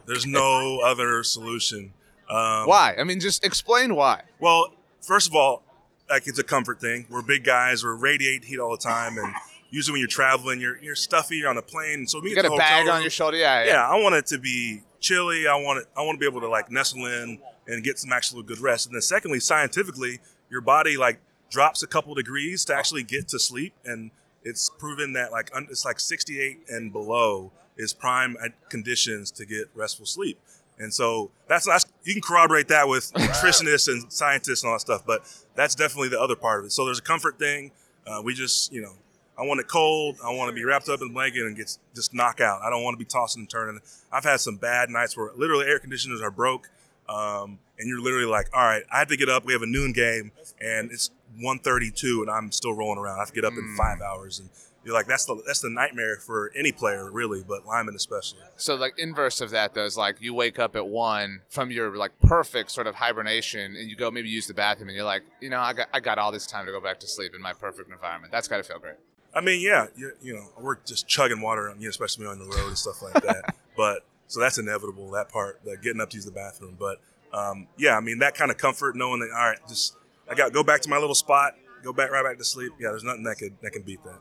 There's 0.06 0.26
no 0.26 0.80
other 0.84 1.22
solution. 1.22 1.92
Um, 2.28 2.66
why? 2.66 2.94
I 2.98 3.04
mean, 3.04 3.20
just 3.20 3.44
explain 3.44 3.94
why. 3.94 4.22
Well, 4.40 4.72
first 5.00 5.28
of 5.28 5.34
all, 5.34 5.62
like 6.10 6.26
it's 6.26 6.38
a 6.38 6.44
comfort 6.44 6.80
thing. 6.80 7.06
We're 7.08 7.22
big 7.22 7.44
guys. 7.44 7.84
We're 7.84 7.94
radiate 7.94 8.44
heat 8.44 8.58
all 8.58 8.70
the 8.72 8.82
time, 8.82 9.16
and 9.18 9.32
usually 9.70 9.94
when 9.94 10.00
you're 10.00 10.08
traveling, 10.08 10.60
you're 10.60 10.78
you're 10.82 10.94
stuffy. 10.94 11.36
You're 11.36 11.48
on 11.50 11.56
a 11.56 11.62
plane, 11.62 12.06
so 12.06 12.22
You 12.22 12.34
get 12.34 12.42
got 12.44 12.52
a 12.52 12.56
bag 12.56 12.88
on 12.88 13.00
your 13.00 13.10
shoulder. 13.10 13.36
Yeah, 13.36 13.64
yeah. 13.64 13.70
Yeah, 13.72 13.88
I 13.88 14.00
want 14.00 14.14
it 14.16 14.26
to 14.26 14.38
be 14.38 14.82
chilly. 15.00 15.46
I 15.46 15.54
want 15.56 15.80
it. 15.80 15.86
I 15.96 16.02
want 16.02 16.16
to 16.16 16.20
be 16.20 16.26
able 16.26 16.40
to 16.40 16.48
like 16.48 16.70
nestle 16.70 17.06
in 17.06 17.38
and 17.68 17.82
get 17.82 17.98
some 17.98 18.12
actual 18.12 18.42
good 18.42 18.60
rest. 18.60 18.86
And 18.86 18.94
then 18.94 19.02
secondly, 19.02 19.40
scientifically, 19.40 20.20
your 20.50 20.60
body 20.60 20.96
like 20.96 21.20
drops 21.50 21.82
a 21.82 21.86
couple 21.86 22.14
degrees 22.14 22.64
to 22.66 22.74
actually 22.74 23.02
get 23.02 23.28
to 23.28 23.38
sleep, 23.38 23.72
and 23.84 24.10
it's 24.44 24.70
proven 24.78 25.12
that 25.14 25.32
like 25.32 25.50
un- 25.54 25.66
it's 25.70 25.84
like 25.84 25.98
68 26.00 26.58
and 26.68 26.92
below 26.92 27.50
is 27.76 27.92
prime 27.92 28.36
conditions 28.68 29.30
to 29.32 29.46
get 29.46 29.68
restful 29.74 30.06
sleep. 30.06 30.38
And 30.78 30.92
so 30.92 31.30
that's, 31.48 31.66
that's 31.66 31.86
you 32.04 32.12
can 32.12 32.22
corroborate 32.22 32.68
that 32.68 32.88
with 32.88 33.12
nutritionists 33.14 33.88
and 33.88 34.12
scientists 34.12 34.62
and 34.62 34.68
all 34.68 34.76
that 34.76 34.80
stuff, 34.80 35.04
but 35.06 35.22
that's 35.54 35.74
definitely 35.74 36.08
the 36.08 36.20
other 36.20 36.36
part 36.36 36.60
of 36.60 36.66
it. 36.66 36.72
So 36.72 36.84
there's 36.84 36.98
a 36.98 37.02
comfort 37.02 37.38
thing. 37.38 37.72
Uh, 38.06 38.20
we 38.22 38.34
just, 38.34 38.72
you 38.72 38.82
know, 38.82 38.92
I 39.38 39.42
want 39.42 39.60
it 39.60 39.68
cold. 39.68 40.16
I 40.24 40.34
want 40.34 40.48
to 40.48 40.54
be 40.54 40.64
wrapped 40.64 40.88
up 40.88 41.00
in 41.02 41.08
a 41.08 41.12
blanket 41.12 41.42
and 41.42 41.56
get 41.56 41.76
just 41.94 42.14
knock 42.14 42.40
out. 42.40 42.62
I 42.62 42.70
don't 42.70 42.82
want 42.82 42.94
to 42.94 42.98
be 42.98 43.04
tossing 43.04 43.42
and 43.42 43.50
turning. 43.50 43.80
I've 44.10 44.24
had 44.24 44.40
some 44.40 44.56
bad 44.56 44.88
nights 44.88 45.16
where 45.16 45.30
literally 45.36 45.66
air 45.66 45.78
conditioners 45.78 46.22
are 46.22 46.30
broke, 46.30 46.70
um, 47.08 47.58
and 47.78 47.86
you're 47.86 48.00
literally 48.00 48.26
like, 48.26 48.48
all 48.54 48.64
right, 48.64 48.82
I 48.90 48.98
have 49.00 49.08
to 49.08 49.16
get 49.16 49.28
up. 49.28 49.44
We 49.44 49.52
have 49.52 49.62
a 49.62 49.66
noon 49.66 49.92
game, 49.92 50.32
and 50.60 50.90
it's 50.90 51.10
1:32, 51.38 52.22
and 52.22 52.30
I'm 52.30 52.50
still 52.50 52.72
rolling 52.72 52.98
around. 52.98 53.16
I 53.16 53.20
have 53.20 53.28
to 53.28 53.34
get 53.34 53.44
up 53.44 53.52
in 53.52 53.74
five 53.76 54.00
hours, 54.00 54.38
and 54.38 54.48
you're 54.86 54.94
like, 54.94 55.06
that's 55.06 55.24
the 55.24 55.42
that's 55.44 55.60
the 55.60 55.68
nightmare 55.68 56.16
for 56.16 56.52
any 56.54 56.70
player, 56.70 57.10
really, 57.10 57.42
but 57.46 57.66
linemen 57.66 57.96
especially. 57.96 58.38
So 58.56 58.76
like 58.76 58.96
inverse 58.98 59.40
of 59.40 59.50
that 59.50 59.74
though 59.74 59.84
is 59.84 59.96
like 59.96 60.22
you 60.22 60.32
wake 60.32 60.60
up 60.60 60.76
at 60.76 60.86
one 60.86 61.40
from 61.48 61.72
your 61.72 61.96
like 61.96 62.12
perfect 62.20 62.70
sort 62.70 62.86
of 62.86 62.94
hibernation 62.94 63.74
and 63.74 63.90
you 63.90 63.96
go 63.96 64.12
maybe 64.12 64.28
use 64.28 64.46
the 64.46 64.54
bathroom 64.54 64.88
and 64.88 64.96
you're 64.96 65.04
like, 65.04 65.24
you 65.40 65.50
know, 65.50 65.58
I 65.58 65.72
got 65.72 65.88
I 65.92 65.98
got 65.98 66.18
all 66.18 66.30
this 66.30 66.46
time 66.46 66.66
to 66.66 66.72
go 66.72 66.80
back 66.80 67.00
to 67.00 67.08
sleep 67.08 67.34
in 67.34 67.42
my 67.42 67.52
perfect 67.52 67.90
environment. 67.90 68.30
That's 68.30 68.46
gotta 68.46 68.62
feel 68.62 68.78
great. 68.78 68.94
I 69.34 69.40
mean, 69.40 69.60
yeah, 69.60 69.88
you, 69.96 70.12
you 70.22 70.34
know, 70.34 70.46
we're 70.58 70.76
just 70.86 71.08
chugging 71.08 71.40
water, 71.40 71.74
you 71.76 71.84
know, 71.84 71.90
especially 71.90 72.26
on 72.26 72.38
the 72.38 72.44
road 72.44 72.68
and 72.68 72.78
stuff 72.78 73.02
like 73.02 73.22
that. 73.24 73.56
but 73.76 74.06
so 74.28 74.38
that's 74.38 74.56
inevitable, 74.56 75.10
that 75.10 75.28
part, 75.28 75.60
getting 75.82 76.00
up 76.00 76.10
to 76.10 76.16
use 76.16 76.24
the 76.24 76.30
bathroom. 76.30 76.76
But 76.78 77.00
um, 77.32 77.66
yeah, 77.76 77.96
I 77.96 78.00
mean, 78.00 78.20
that 78.20 78.36
kind 78.36 78.52
of 78.52 78.56
comfort, 78.56 78.94
knowing 78.94 79.18
that, 79.20 79.30
all 79.30 79.50
right, 79.50 79.58
just 79.68 79.96
I 80.30 80.34
got 80.34 80.52
go 80.52 80.62
back 80.62 80.80
to 80.82 80.88
my 80.88 80.98
little 80.98 81.14
spot, 81.16 81.54
go 81.82 81.92
back 81.92 82.12
right 82.12 82.24
back 82.24 82.38
to 82.38 82.44
sleep. 82.44 82.72
Yeah, 82.78 82.90
there's 82.90 83.04
nothing 83.04 83.24
that 83.24 83.36
could 83.36 83.56
that 83.62 83.72
can 83.72 83.82
beat 83.82 84.02
that. 84.04 84.20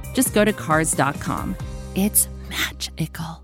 just 0.13 0.33
go 0.33 0.43
to 0.45 0.53
cars.com. 0.53 1.55
It's 1.95 2.27
magical. 2.49 3.43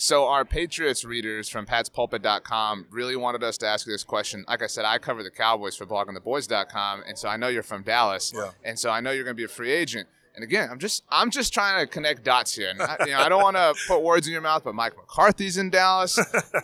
So 0.00 0.28
our 0.28 0.44
Patriots 0.44 1.04
readers 1.04 1.48
from 1.48 1.66
patspulpit.com 1.66 2.86
really 2.90 3.16
wanted 3.16 3.42
us 3.42 3.58
to 3.58 3.66
ask 3.66 3.84
you 3.84 3.92
this 3.92 4.04
question. 4.04 4.44
Like 4.46 4.62
I 4.62 4.68
said, 4.68 4.84
I 4.84 4.98
cover 4.98 5.24
the 5.24 5.30
Cowboys 5.30 5.74
for 5.74 5.86
bloggingtheboys.com, 5.86 7.02
and 7.08 7.18
so 7.18 7.28
I 7.28 7.36
know 7.36 7.48
you're 7.48 7.64
from 7.64 7.82
Dallas, 7.82 8.32
Yeah. 8.34 8.50
and 8.64 8.78
so 8.78 8.90
I 8.90 9.00
know 9.00 9.10
you're 9.10 9.24
going 9.24 9.34
to 9.34 9.40
be 9.40 9.44
a 9.44 9.48
free 9.48 9.72
agent. 9.72 10.08
And 10.36 10.44
again, 10.44 10.68
I'm 10.70 10.78
just 10.78 11.02
I'm 11.08 11.32
just 11.32 11.52
trying 11.52 11.84
to 11.84 11.92
connect 11.92 12.22
dots 12.22 12.54
here. 12.54 12.68
And 12.70 12.80
I, 12.80 12.96
you 13.00 13.10
know, 13.10 13.18
I 13.18 13.28
don't 13.28 13.42
want 13.42 13.56
to 13.56 13.74
put 13.88 14.04
words 14.04 14.28
in 14.28 14.32
your 14.32 14.40
mouth, 14.40 14.62
but 14.62 14.72
Mike 14.72 14.96
McCarthy's 14.96 15.56
in 15.56 15.68
Dallas. 15.68 16.16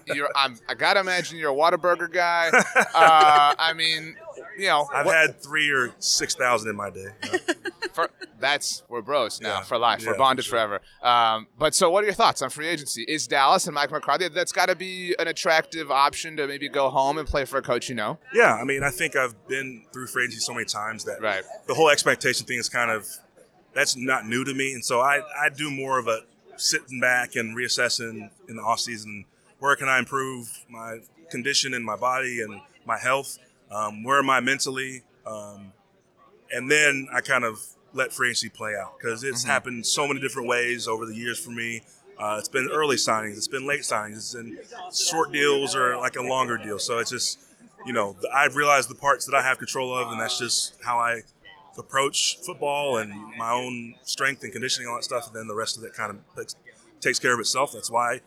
You're, 0.07 0.29
I'm, 0.37 0.57
I 0.69 0.75
gotta 0.75 1.01
imagine 1.01 1.39
you're 1.39 1.51
a 1.51 1.55
Whataburger 1.57 2.13
guy. 2.13 2.51
Uh, 2.95 3.53
I 3.59 3.73
mean, 3.73 4.15
you 4.59 4.67
know, 4.69 4.89
I've 4.93 5.07
what- 5.07 5.15
had 5.17 5.41
three 5.43 5.71
or 5.71 5.95
six 5.99 6.35
thousand 6.35 6.71
in 6.71 6.77
my 6.77 6.91
day. 6.91 7.09
you 7.25 7.31
know. 7.33 7.39
for, 7.93 8.11
that's 8.41 8.83
we're 8.89 9.03
bros 9.03 9.41
now 9.41 9.59
Yeah. 9.59 9.61
for 9.63 9.79
life. 9.79 10.01
Yeah, 10.03 10.09
we're 10.09 10.15
for 10.15 10.19
bonded 10.19 10.45
sure. 10.45 10.59
forever. 10.59 10.81
Um, 11.03 11.47
but 11.59 11.75
so, 11.75 11.91
what 11.91 12.03
are 12.03 12.07
your 12.07 12.15
thoughts 12.15 12.43
on 12.43 12.51
free 12.51 12.67
agency? 12.69 13.03
Is 13.09 13.27
Dallas 13.27 13.67
and 13.67 13.75
Mike 13.75 13.91
McCarthy? 13.91 14.29
That's 14.29 14.53
got 14.53 14.67
to 14.67 14.77
be 14.77 15.15
an 15.19 15.29
attractive 15.29 15.91
option 15.91 16.37
to 16.37 16.47
maybe 16.47 16.69
go 16.69 16.91
home 16.91 17.19
and 17.19 17.27
play 17.29 17.45
for 17.45 17.59
a 17.59 17.63
coach 17.63 17.89
you 17.89 17.95
know. 17.95 18.19
Yeah, 18.33 18.55
I 18.55 18.65
mean, 18.65 18.83
I 18.83 18.91
think 18.91 19.17
I've 19.17 19.35
been 19.49 19.85
through 19.93 20.09
free 20.09 20.25
agency 20.25 20.41
so 20.41 20.53
many 20.55 20.67
times 20.67 21.05
that 21.05 21.21
Right. 21.21 21.43
the 21.67 21.75
whole 21.75 21.91
expectation 21.91 22.47
thing 22.47 22.59
is 22.59 22.69
kind 22.69 22.91
of 22.91 23.07
that's 23.73 23.97
not 23.97 24.27
new 24.27 24.45
to 24.45 24.55
me, 24.55 24.73
and 24.73 24.85
so 24.85 25.01
I 25.01 25.21
I 25.41 25.49
do 25.49 25.71
more 25.71 25.99
of 25.99 26.07
a 26.09 26.21
sitting 26.57 27.01
back 27.01 27.35
and 27.37 27.57
reassessing 27.57 28.31
in 28.49 28.57
the 28.57 28.63
off 28.63 28.81
season. 28.81 29.25
Where 29.59 29.75
can 29.77 29.89
I 29.89 29.99
improve 29.99 30.65
my 30.69 30.99
condition 31.31 31.73
and 31.75 31.85
my 31.85 31.97
body 31.97 32.41
and 32.43 32.61
my 32.85 32.99
health? 32.99 33.39
Um, 33.75 34.05
where 34.05 34.19
am 34.19 34.31
I 34.31 34.39
mentally? 34.41 35.03
Um, 35.27 35.73
and 36.53 36.71
then 36.71 37.09
I 37.13 37.21
kind 37.21 37.45
of 37.45 37.59
let 37.93 38.13
free 38.13 38.29
agency 38.29 38.49
play 38.49 38.75
out 38.81 38.99
because 38.99 39.25
it's 39.25 39.45
happened 39.45 39.85
so 39.85 40.07
many 40.07 40.21
different 40.21 40.49
ways 40.49 40.87
over 40.87 41.07
the 41.07 41.15
years 41.15 41.39
for 41.39 41.51
me. 41.51 41.83
Uh, 42.19 42.37
it's 42.39 42.49
been 42.49 42.69
early 42.73 42.95
signings, 42.95 43.37
it's 43.37 43.49
been 43.49 43.67
late 43.67 43.81
signings, 43.81 44.17
it's 44.17 44.35
been 44.35 44.59
short 44.95 45.33
deals 45.33 45.75
or 45.75 45.97
like 45.97 46.15
a 46.15 46.23
longer 46.23 46.57
deal. 46.57 46.79
So 46.79 46.99
it's 46.99 47.11
just, 47.11 47.41
you 47.85 47.93
know, 47.93 48.17
I've 48.33 48.55
realized 48.55 48.89
the 48.89 48.95
parts 48.95 49.27
that 49.27 49.35
I 49.35 49.43
have 49.43 49.59
control 49.59 49.97
of, 49.97 50.13
and 50.13 50.21
that's 50.21 50.39
just 50.39 50.77
how 50.85 50.99
I 50.99 51.23
approach 51.77 52.39
football 52.47 52.99
and 52.99 53.13
my 53.37 53.51
own 53.51 53.97
strength 54.05 54.45
and 54.45 54.53
conditioning, 54.53 54.89
all 54.89 54.95
that 54.95 55.03
stuff. 55.03 55.27
And 55.27 55.35
then 55.35 55.49
the 55.49 55.57
rest 55.57 55.77
of 55.77 55.83
it 55.83 55.93
kind 55.93 56.13
of 56.13 56.19
takes, 56.37 56.55
takes 57.01 57.19
care 57.19 57.35
of 57.35 57.41
itself. 57.41 57.73
That's 57.73 57.91
why 57.91 58.21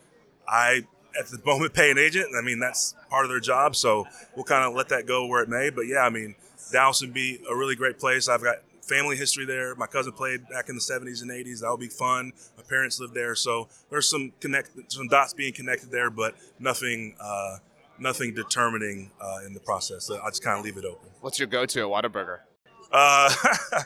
I, 0.49 0.81
at 1.17 1.27
the 1.27 1.39
moment, 1.45 1.73
pay 1.73 1.89
an 1.89 1.97
agent. 1.97 2.27
I 2.37 2.43
mean, 2.43 2.59
that's 2.59 2.93
part 3.09 3.25
of 3.25 3.29
their 3.29 3.39
job. 3.39 3.75
So 3.75 4.05
we'll 4.35 4.45
kind 4.45 4.63
of 4.63 4.73
let 4.73 4.89
that 4.89 5.05
go 5.05 5.25
where 5.25 5.43
it 5.43 5.49
may. 5.49 5.69
But 5.69 5.83
yeah, 5.87 5.99
I 5.99 6.09
mean, 6.09 6.35
Dallas 6.71 7.01
would 7.01 7.13
be 7.13 7.39
a 7.49 7.55
really 7.55 7.75
great 7.75 7.99
place. 7.99 8.27
I've 8.27 8.43
got 8.43 8.57
family 8.81 9.17
history 9.17 9.45
there. 9.45 9.75
My 9.75 9.87
cousin 9.87 10.13
played 10.13 10.47
back 10.49 10.69
in 10.69 10.75
the 10.75 10.81
70s 10.81 11.21
and 11.21 11.29
80s. 11.29 11.61
That 11.61 11.71
would 11.71 11.79
be 11.79 11.89
fun. 11.89 12.31
My 12.55 12.63
parents 12.63 12.99
lived 12.99 13.13
there. 13.13 13.35
So 13.35 13.67
there's 13.89 14.09
some 14.09 14.31
connect, 14.39 14.71
some 14.91 15.07
dots 15.07 15.33
being 15.33 15.53
connected 15.53 15.91
there, 15.91 16.09
but 16.09 16.35
nothing, 16.59 17.15
uh, 17.19 17.57
nothing 17.99 18.33
determining 18.33 19.11
uh, 19.21 19.45
in 19.45 19.53
the 19.53 19.59
process. 19.59 20.05
So 20.05 20.15
I'll 20.15 20.29
just 20.29 20.43
kind 20.43 20.57
of 20.57 20.65
leave 20.65 20.77
it 20.77 20.85
open. 20.85 21.09
What's 21.21 21.39
your 21.39 21.47
go-to 21.47 21.81
at 21.81 21.87
Whataburger? 21.87 22.39
Uh, 22.91 23.29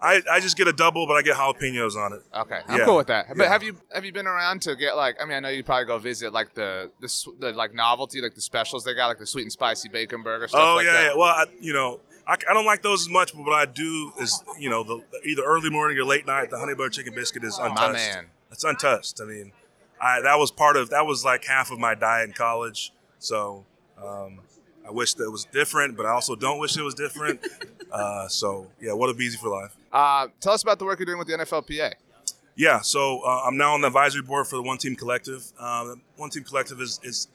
I, 0.00 0.22
I 0.30 0.38
just 0.40 0.56
get 0.56 0.68
a 0.68 0.72
double, 0.72 1.06
but 1.08 1.14
I 1.14 1.22
get 1.22 1.36
jalapenos 1.36 1.96
on 1.96 2.12
it. 2.12 2.22
Okay, 2.32 2.60
I'm 2.68 2.78
Yeah. 2.78 2.84
cool 2.84 2.96
with 2.96 3.08
that. 3.08 3.26
But 3.28 3.38
Yeah. 3.44 3.48
have 3.48 3.62
you 3.64 3.76
have 3.92 4.04
you 4.04 4.12
been 4.12 4.26
around 4.28 4.62
to 4.62 4.76
get 4.76 4.96
like? 4.96 5.16
I 5.20 5.24
mean, 5.24 5.36
I 5.36 5.40
know 5.40 5.48
you 5.48 5.64
probably 5.64 5.86
go 5.86 5.98
visit 5.98 6.32
like 6.32 6.54
the 6.54 6.90
the, 7.00 7.08
the 7.40 7.52
like 7.52 7.74
novelty, 7.74 8.20
like 8.20 8.34
the 8.34 8.40
specials 8.40 8.84
they 8.84 8.94
got, 8.94 9.08
like 9.08 9.18
the 9.18 9.26
sweet 9.26 9.42
and 9.42 9.52
spicy 9.52 9.88
bacon 9.88 10.22
burger 10.22 10.46
stuff 10.46 10.60
Oh 10.60 10.74
like 10.76 10.86
yeah, 10.86 10.92
that. 10.92 11.02
yeah. 11.02 11.14
Well, 11.16 11.28
I, 11.28 11.46
you 11.60 11.72
know, 11.72 12.00
I, 12.26 12.34
I 12.34 12.54
don't 12.54 12.66
like 12.66 12.82
those 12.82 13.00
as 13.02 13.08
much, 13.08 13.32
but 13.34 13.42
what 13.44 13.54
I 13.54 13.64
do 13.66 14.12
is, 14.20 14.40
you 14.58 14.70
know, 14.70 14.84
the 14.84 15.02
either 15.24 15.42
early 15.42 15.70
morning 15.70 15.98
or 15.98 16.04
late 16.04 16.26
night, 16.26 16.50
the 16.50 16.58
honey 16.58 16.74
butter 16.74 16.90
chicken 16.90 17.14
biscuit 17.14 17.42
is 17.42 17.58
untouched. 17.58 17.78
Oh, 17.80 17.86
My 17.86 17.92
man. 17.92 18.26
It's 18.52 18.62
untouched. 18.64 19.20
I 19.20 19.24
mean, 19.24 19.52
I 20.00 20.20
that 20.20 20.38
was 20.38 20.52
part 20.52 20.76
of 20.76 20.90
that 20.90 21.06
was 21.06 21.24
like 21.24 21.44
half 21.44 21.70
of 21.72 21.78
my 21.80 21.94
diet 21.96 22.28
in 22.28 22.34
college. 22.34 22.92
So 23.18 23.64
um, 24.00 24.40
I 24.86 24.92
wish 24.92 25.14
that 25.14 25.24
it 25.24 25.32
was 25.32 25.44
different, 25.44 25.96
but 25.96 26.06
I 26.06 26.10
also 26.10 26.36
don't 26.36 26.58
wish 26.60 26.76
it 26.76 26.82
was 26.82 26.94
different. 26.94 27.40
uh, 27.92 28.28
so 28.28 28.68
yeah, 28.80 28.92
what 28.92 29.10
a 29.10 29.14
be 29.14 29.24
easy 29.24 29.38
for 29.38 29.48
life. 29.48 29.74
Uh, 29.92 30.28
tell 30.40 30.52
us 30.52 30.62
about 30.62 30.78
the 30.78 30.84
work 30.84 30.98
you're 30.98 31.06
doing 31.06 31.18
with 31.18 31.28
the 31.28 31.34
NFLPA. 31.34 31.94
Yeah, 32.56 32.80
so 32.80 33.20
uh, 33.20 33.42
I'm 33.46 33.56
now 33.56 33.74
on 33.74 33.80
the 33.82 33.86
advisory 33.86 34.22
board 34.22 34.46
for 34.48 34.56
the 34.56 34.62
One 34.62 34.78
Team 34.78 34.96
Collective. 34.96 35.44
Uh, 35.58 35.94
One 36.16 36.28
Team 36.30 36.42
Collective 36.42 36.80
is, 36.80 36.98
is 37.04 37.28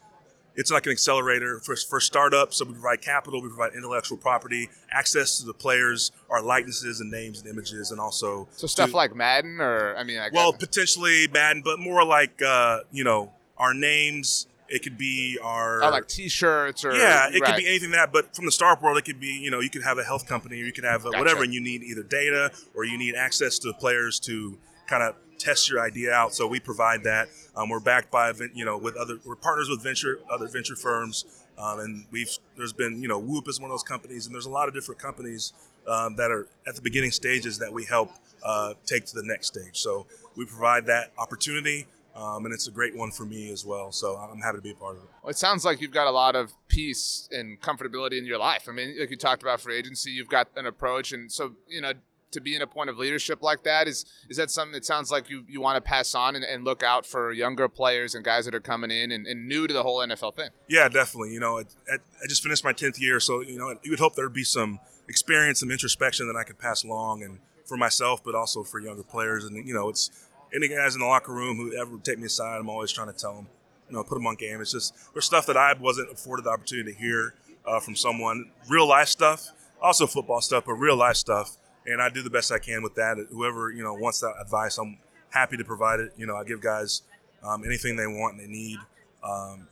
it's 0.55 0.69
like 0.69 0.85
an 0.85 0.91
accelerator 0.91 1.59
for, 1.59 1.75
for 1.77 1.99
startups. 2.01 2.57
So 2.57 2.65
we 2.65 2.73
provide 2.73 3.01
capital, 3.01 3.41
we 3.41 3.47
provide 3.47 3.71
intellectual 3.73 4.17
property, 4.17 4.69
access 4.91 5.39
to 5.39 5.45
the 5.45 5.53
players, 5.53 6.11
our 6.29 6.41
likenesses 6.41 6.99
and 6.99 7.09
names 7.09 7.39
and 7.39 7.47
images, 7.49 7.91
and 7.91 7.99
also 8.01 8.47
So 8.51 8.67
stuff 8.67 8.89
to- 8.91 8.95
like 8.97 9.15
Madden, 9.15 9.61
or 9.61 9.95
I 9.95 10.03
mean, 10.03 10.19
I 10.19 10.29
well, 10.33 10.51
potentially 10.53 11.27
Madden, 11.33 11.61
but 11.63 11.79
more 11.79 12.03
like 12.03 12.41
uh, 12.41 12.79
you 12.91 13.03
know 13.05 13.31
our 13.57 13.73
names. 13.73 14.47
It 14.73 14.81
could 14.81 14.97
be 14.97 15.37
our 15.39 15.83
oh, 15.83 15.89
like 15.91 16.07
T-shirts, 16.07 16.83
or 16.83 16.95
yeah, 16.95 17.29
it 17.29 17.39
right. 17.39 17.43
could 17.45 17.57
be 17.57 17.67
anything 17.67 17.91
that. 17.91 18.11
But 18.11 18.35
from 18.35 18.45
the 18.45 18.51
startup 18.51 18.81
world, 18.81 18.97
it 18.97 19.05
could 19.05 19.19
be 19.19 19.27
you 19.27 19.51
know 19.51 19.59
you 19.59 19.69
could 19.69 19.83
have 19.83 19.99
a 19.99 20.03
health 20.03 20.27
company, 20.27 20.59
or 20.61 20.65
you 20.65 20.73
could 20.73 20.83
have 20.83 21.05
a 21.05 21.11
Gotcha. 21.11 21.19
whatever, 21.19 21.43
and 21.43 21.53
you 21.53 21.61
need 21.61 21.83
either 21.83 22.01
data 22.01 22.51
or 22.73 22.83
you 22.83 22.97
need 22.97 23.13
access 23.13 23.59
to 23.59 23.67
the 23.67 23.75
players 23.75 24.19
to 24.21 24.57
kind 24.87 25.03
of 25.03 25.15
test 25.37 25.69
your 25.69 25.79
idea 25.79 26.11
out. 26.11 26.33
So 26.33 26.47
we 26.47 26.59
provide 26.59 27.03
that. 27.03 27.27
Um, 27.55 27.69
we're 27.69 27.81
backed 27.81 28.09
by 28.09 28.33
you 28.55 28.65
know 28.65 28.77
with 28.79 28.95
other 28.95 29.19
we're 29.23 29.35
partners 29.35 29.69
with 29.69 29.83
venture 29.83 30.19
other 30.31 30.47
venture 30.47 30.75
firms, 30.75 31.25
um, 31.59 31.79
and 31.79 32.05
we've 32.09 32.35
there's 32.57 32.73
been 32.73 32.99
you 32.99 33.07
know 33.07 33.19
Whoop 33.19 33.47
is 33.47 33.59
one 33.59 33.69
of 33.69 33.73
those 33.73 33.83
companies, 33.83 34.25
and 34.25 34.33
there's 34.33 34.47
a 34.47 34.51
lot 34.51 34.67
of 34.67 34.73
different 34.73 34.99
companies 34.99 35.53
um, 35.87 36.15
that 36.15 36.31
are 36.31 36.47
at 36.67 36.75
the 36.75 36.81
beginning 36.81 37.11
stages 37.11 37.59
that 37.59 37.71
we 37.71 37.85
help 37.85 38.09
uh, 38.43 38.73
take 38.87 39.05
to 39.05 39.15
the 39.15 39.23
next 39.23 39.47
stage. 39.47 39.77
So 39.77 40.07
we 40.35 40.45
provide 40.45 40.87
that 40.87 41.11
opportunity. 41.19 41.85
Um, 42.15 42.45
and 42.45 42.53
it's 42.53 42.67
a 42.67 42.71
great 42.71 42.95
one 42.95 43.09
for 43.09 43.25
me 43.25 43.51
as 43.51 43.65
well. 43.65 43.91
So 43.91 44.15
I'm 44.15 44.39
happy 44.39 44.57
to 44.57 44.61
be 44.61 44.71
a 44.71 44.75
part 44.75 44.97
of 44.97 45.03
it. 45.03 45.09
Well, 45.23 45.31
it 45.31 45.37
sounds 45.37 45.65
like 45.65 45.81
you've 45.81 45.91
got 45.91 46.05
a 46.05 46.11
lot 46.11 46.35
of 46.35 46.53
peace 46.67 47.27
and 47.31 47.59
comfortability 47.59 48.19
in 48.19 48.25
your 48.25 48.37
life. 48.37 48.67
I 48.69 48.71
mean, 48.71 48.95
like 48.99 49.09
you 49.09 49.17
talked 49.17 49.41
about 49.41 49.61
free 49.61 49.77
agency, 49.77 50.11
you've 50.11 50.29
got 50.29 50.49
an 50.55 50.67
approach, 50.67 51.11
and 51.11 51.31
so 51.31 51.53
you 51.67 51.81
know 51.81 51.93
to 52.33 52.41
be 52.41 52.55
in 52.55 52.61
a 52.61 52.67
point 52.67 52.89
of 52.89 52.97
leadership 52.97 53.41
like 53.41 53.63
that 53.63 53.87
is 53.87 54.05
is 54.29 54.37
that 54.37 54.51
something 54.51 54.73
that 54.73 54.85
sounds 54.85 55.11
like 55.11 55.29
you, 55.29 55.45
you 55.47 55.61
want 55.61 55.75
to 55.77 55.81
pass 55.81 56.13
on 56.13 56.35
and, 56.35 56.43
and 56.43 56.63
look 56.63 56.83
out 56.83 57.05
for 57.05 57.31
younger 57.31 57.69
players 57.69 58.15
and 58.15 58.25
guys 58.25 58.45
that 58.45 58.53
are 58.53 58.59
coming 58.59 58.91
in 58.91 59.11
and, 59.11 59.25
and 59.25 59.47
new 59.47 59.67
to 59.67 59.73
the 59.73 59.83
whole 59.83 59.99
NFL 59.99 60.35
thing. 60.35 60.49
Yeah, 60.67 60.89
definitely. 60.89 61.33
You 61.33 61.39
know, 61.39 61.59
I 61.59 61.97
just 62.27 62.43
finished 62.43 62.63
my 62.63 62.73
tenth 62.73 62.99
year, 62.99 63.19
so 63.19 63.41
you 63.41 63.57
know, 63.57 63.75
you 63.83 63.91
would 63.91 63.99
hope 63.99 64.15
there'd 64.15 64.33
be 64.33 64.43
some 64.43 64.79
experience, 65.07 65.61
some 65.61 65.71
introspection 65.71 66.27
that 66.27 66.35
I 66.35 66.43
could 66.43 66.59
pass 66.59 66.83
along, 66.83 67.23
and 67.23 67.39
for 67.65 67.77
myself, 67.77 68.23
but 68.23 68.35
also 68.35 68.63
for 68.63 68.79
younger 68.79 69.03
players. 69.03 69.45
And 69.45 69.67
you 69.67 69.73
know, 69.73 69.89
it's 69.89 70.11
any 70.53 70.67
guys 70.67 70.95
in 70.95 71.01
the 71.01 71.07
locker 71.07 71.33
room 71.33 71.57
who 71.57 71.75
ever 71.79 71.97
take 71.97 72.19
me 72.19 72.25
aside, 72.25 72.57
I'm 72.57 72.69
always 72.69 72.91
trying 72.91 73.07
to 73.07 73.13
tell 73.13 73.35
them, 73.35 73.47
you 73.89 73.95
know, 73.95 74.03
put 74.03 74.15
them 74.15 74.27
on 74.27 74.35
game. 74.35 74.61
It's 74.61 74.71
just 74.71 74.93
there's 75.13 75.25
stuff 75.25 75.45
that 75.47 75.57
I 75.57 75.73
wasn't 75.73 76.11
afforded 76.11 76.45
the 76.45 76.51
opportunity 76.51 76.93
to 76.93 76.99
hear 76.99 77.33
uh, 77.65 77.79
from 77.79 77.95
someone, 77.95 78.51
real 78.69 78.87
life 78.87 79.07
stuff, 79.07 79.47
also 79.81 80.07
football 80.07 80.41
stuff, 80.41 80.65
but 80.65 80.73
real 80.73 80.95
life 80.95 81.15
stuff. 81.15 81.57
And 81.85 82.01
I 82.01 82.09
do 82.09 82.21
the 82.21 82.29
best 82.29 82.51
I 82.51 82.59
can 82.59 82.81
with 82.81 82.95
that. 82.95 83.17
Whoever 83.31 83.71
you 83.71 83.83
know 83.83 83.93
wants 83.93 84.19
that 84.21 84.33
advice, 84.41 84.77
I'm 84.77 84.97
happy 85.29 85.57
to 85.57 85.63
provide 85.63 85.99
it. 85.99 86.13
You 86.17 86.25
know, 86.25 86.35
I 86.35 86.43
give 86.43 86.61
guys 86.61 87.01
um, 87.43 87.63
anything 87.65 87.95
they 87.95 88.07
want 88.07 88.37
and 88.37 88.43
they 88.43 88.51
need. 88.51 88.79
Um, 89.23 89.67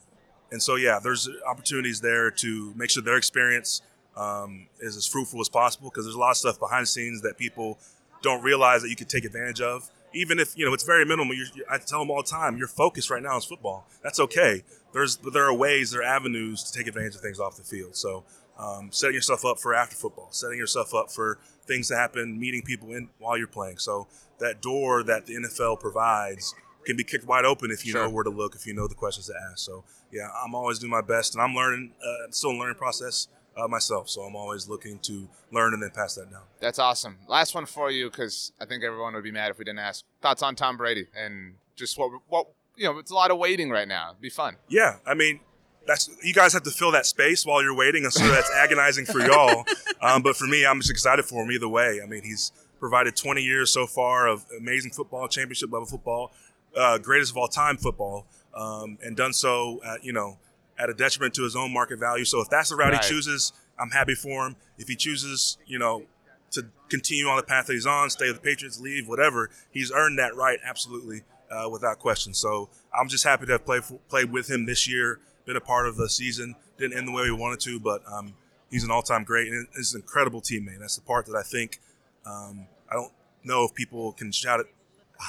and 0.51 0.61
so, 0.61 0.75
yeah, 0.75 0.99
there's 1.01 1.29
opportunities 1.47 2.01
there 2.01 2.29
to 2.31 2.73
make 2.75 2.89
sure 2.89 3.01
their 3.01 3.17
experience 3.17 3.81
um, 4.17 4.67
is 4.81 4.97
as 4.97 5.07
fruitful 5.07 5.39
as 5.39 5.47
possible 5.47 5.89
because 5.89 6.05
there's 6.05 6.15
a 6.15 6.19
lot 6.19 6.31
of 6.31 6.37
stuff 6.37 6.59
behind 6.59 6.83
the 6.83 6.87
scenes 6.87 7.21
that 7.21 7.37
people 7.37 7.79
don't 8.21 8.43
realize 8.43 8.81
that 8.81 8.89
you 8.89 8.95
could 8.95 9.09
take 9.09 9.23
advantage 9.23 9.61
of. 9.61 9.89
Even 10.13 10.39
if 10.39 10.57
you 10.57 10.65
know 10.65 10.73
it's 10.73 10.83
very 10.83 11.05
minimal, 11.05 11.33
you're, 11.35 11.47
I 11.69 11.77
tell 11.77 11.99
them 11.99 12.11
all 12.11 12.21
the 12.21 12.29
time, 12.29 12.57
your 12.57 12.67
focus 12.67 13.09
right 13.09 13.21
now 13.23 13.37
is 13.37 13.45
football. 13.45 13.87
That's 14.03 14.19
okay. 14.19 14.63
There's 14.93 15.17
there 15.17 15.43
are 15.45 15.53
ways, 15.53 15.91
there 15.91 16.01
are 16.01 16.03
avenues 16.03 16.63
to 16.63 16.77
take 16.77 16.87
advantage 16.87 17.15
of 17.15 17.21
things 17.21 17.39
off 17.39 17.55
the 17.57 17.63
field. 17.63 17.95
So 17.95 18.23
um, 18.59 18.89
setting 18.91 19.15
yourself 19.15 19.45
up 19.45 19.59
for 19.59 19.73
after 19.73 19.95
football, 19.95 20.27
setting 20.31 20.57
yourself 20.57 20.93
up 20.93 21.11
for 21.11 21.39
things 21.65 21.87
to 21.87 21.95
happen, 21.95 22.39
meeting 22.39 22.61
people 22.61 22.89
in 22.91 23.09
while 23.19 23.37
you're 23.37 23.47
playing. 23.47 23.77
So 23.77 24.07
that 24.39 24.61
door 24.61 25.03
that 25.03 25.25
the 25.25 25.35
NFL 25.35 25.79
provides 25.79 26.53
can 26.85 26.97
be 26.97 27.03
kicked 27.03 27.25
wide 27.25 27.45
open 27.45 27.69
if 27.71 27.85
you 27.85 27.91
Sure. 27.91 28.03
know 28.03 28.09
where 28.09 28.23
to 28.23 28.29
look, 28.29 28.55
if 28.55 28.65
you 28.65 28.73
know 28.73 28.87
the 28.87 28.95
questions 28.95 29.27
to 29.27 29.33
ask. 29.51 29.59
So 29.59 29.83
yeah, 30.11 30.29
I'm 30.43 30.55
always 30.55 30.79
doing 30.79 30.91
my 30.91 31.01
best, 31.01 31.35
and 31.35 31.41
I'm 31.41 31.53
learning, 31.55 31.93
uh, 32.03 32.31
still 32.31 32.49
in 32.51 32.59
learning 32.59 32.75
process 32.75 33.27
uh, 33.57 33.67
myself. 33.67 34.09
So 34.09 34.21
I'm 34.21 34.35
always 34.35 34.67
looking 34.67 34.99
to 34.99 35.27
learn 35.51 35.73
and 35.73 35.83
then 35.83 35.91
pass 35.91 36.15
that 36.15 36.31
down. 36.31 36.43
That's 36.59 36.79
awesome. 36.79 37.17
Last 37.27 37.53
one 37.53 37.65
for 37.65 37.91
you 37.91 38.09
because 38.09 38.51
I 38.59 38.65
think 38.65 38.83
everyone 38.83 39.13
would 39.13 39.23
be 39.23 39.31
mad 39.31 39.51
if 39.51 39.57
we 39.57 39.65
didn't 39.65 39.79
ask 39.79 40.05
thoughts 40.21 40.41
on 40.41 40.55
Tom 40.55 40.77
Brady 40.77 41.07
and 41.15 41.55
just 41.75 41.97
what 41.97 42.11
what 42.27 42.47
you 42.75 42.85
know. 42.85 42.97
It's 42.99 43.11
a 43.11 43.15
lot 43.15 43.31
of 43.31 43.37
waiting 43.37 43.69
right 43.69 43.87
now. 43.87 44.11
It'd 44.11 44.21
be 44.21 44.29
fun. 44.29 44.55
Yeah, 44.67 44.97
I 45.05 45.13
mean, 45.13 45.39
that's 45.87 46.09
you 46.23 46.33
guys 46.33 46.53
have 46.53 46.63
to 46.63 46.71
fill 46.71 46.91
that 46.91 47.05
space 47.05 47.45
while 47.45 47.61
you're 47.61 47.75
waiting. 47.75 48.05
I'm 48.05 48.11
sure 48.11 48.27
that's 48.27 48.51
agonizing 48.55 49.05
for 49.05 49.19
y'all, 49.19 49.65
um, 50.01 50.21
but 50.21 50.35
for 50.35 50.45
me, 50.45 50.65
I'm 50.65 50.79
just 50.79 50.91
excited 50.91 51.25
for 51.25 51.43
him 51.43 51.51
either 51.51 51.67
way. 51.67 51.99
I 52.03 52.07
mean, 52.07 52.23
he's 52.23 52.51
provided 52.79 53.15
20 53.15 53.41
years 53.41 53.71
so 53.71 53.85
far 53.85 54.27
of 54.27 54.45
amazing 54.57 54.91
football, 54.91 55.27
championship 55.27 55.71
level 55.71 55.85
football, 55.85 56.31
uh, 56.75 56.97
greatest 56.97 57.31
of 57.31 57.37
all 57.37 57.47
time 57.47 57.77
football, 57.77 58.25
um, 58.55 58.97
and 59.03 59.15
done 59.15 59.33
so, 59.33 59.79
at, 59.85 60.03
you 60.03 60.11
know, 60.11 60.37
at 60.81 60.89
a 60.89 60.93
detriment 60.93 61.33
to 61.35 61.43
his 61.43 61.55
own 61.55 61.71
market 61.71 61.99
value. 61.99 62.25
So 62.25 62.41
if 62.41 62.49
that's 62.49 62.69
the 62.69 62.75
route 62.75 62.93
Right. 62.93 63.03
he 63.03 63.09
chooses, 63.09 63.53
I'm 63.79 63.91
happy 63.91 64.15
for 64.15 64.47
him. 64.47 64.55
If 64.77 64.87
he 64.87 64.95
chooses, 64.95 65.57
you 65.65 65.77
know, 65.79 66.03
to 66.51 66.65
continue 66.89 67.27
on 67.27 67.37
the 67.37 67.43
path 67.43 67.67
that 67.67 67.73
he's 67.73 67.85
on, 67.85 68.09
stay 68.09 68.27
with 68.27 68.37
the 68.37 68.41
Patriots, 68.41 68.79
leave, 68.79 69.07
whatever, 69.07 69.49
he's 69.71 69.91
earned 69.91 70.17
that 70.19 70.35
right 70.35 70.59
absolutely 70.65 71.21
uh, 71.49 71.69
without 71.69 71.99
question. 71.99 72.33
So 72.33 72.69
I'm 72.97 73.07
just 73.07 73.23
happy 73.23 73.45
to 73.45 73.53
have 73.53 73.65
played 73.65 73.83
played 74.09 74.31
with 74.31 74.49
him 74.49 74.65
this 74.65 74.87
year, 74.89 75.19
been 75.45 75.55
a 75.55 75.61
part 75.61 75.87
of 75.87 75.95
the 75.97 76.09
season. 76.09 76.55
Didn't 76.77 76.97
end 76.97 77.07
the 77.07 77.11
way 77.11 77.23
we 77.23 77.31
wanted 77.31 77.59
to, 77.61 77.79
but 77.79 78.01
um, 78.11 78.33
he's 78.71 78.83
an 78.83 78.91
all-time 78.91 79.23
great 79.23 79.47
and 79.49 79.67
he's 79.75 79.93
an 79.93 80.01
incredible 80.01 80.41
teammate. 80.41 80.79
That's 80.79 80.95
the 80.95 81.03
part 81.03 81.25
that 81.27 81.35
I 81.35 81.43
think 81.43 81.79
um, 82.25 82.65
I 82.89 82.95
don't 82.95 83.11
know 83.43 83.65
if 83.65 83.73
people 83.75 84.13
can 84.13 84.31
shout 84.31 84.59
it 84.59 84.67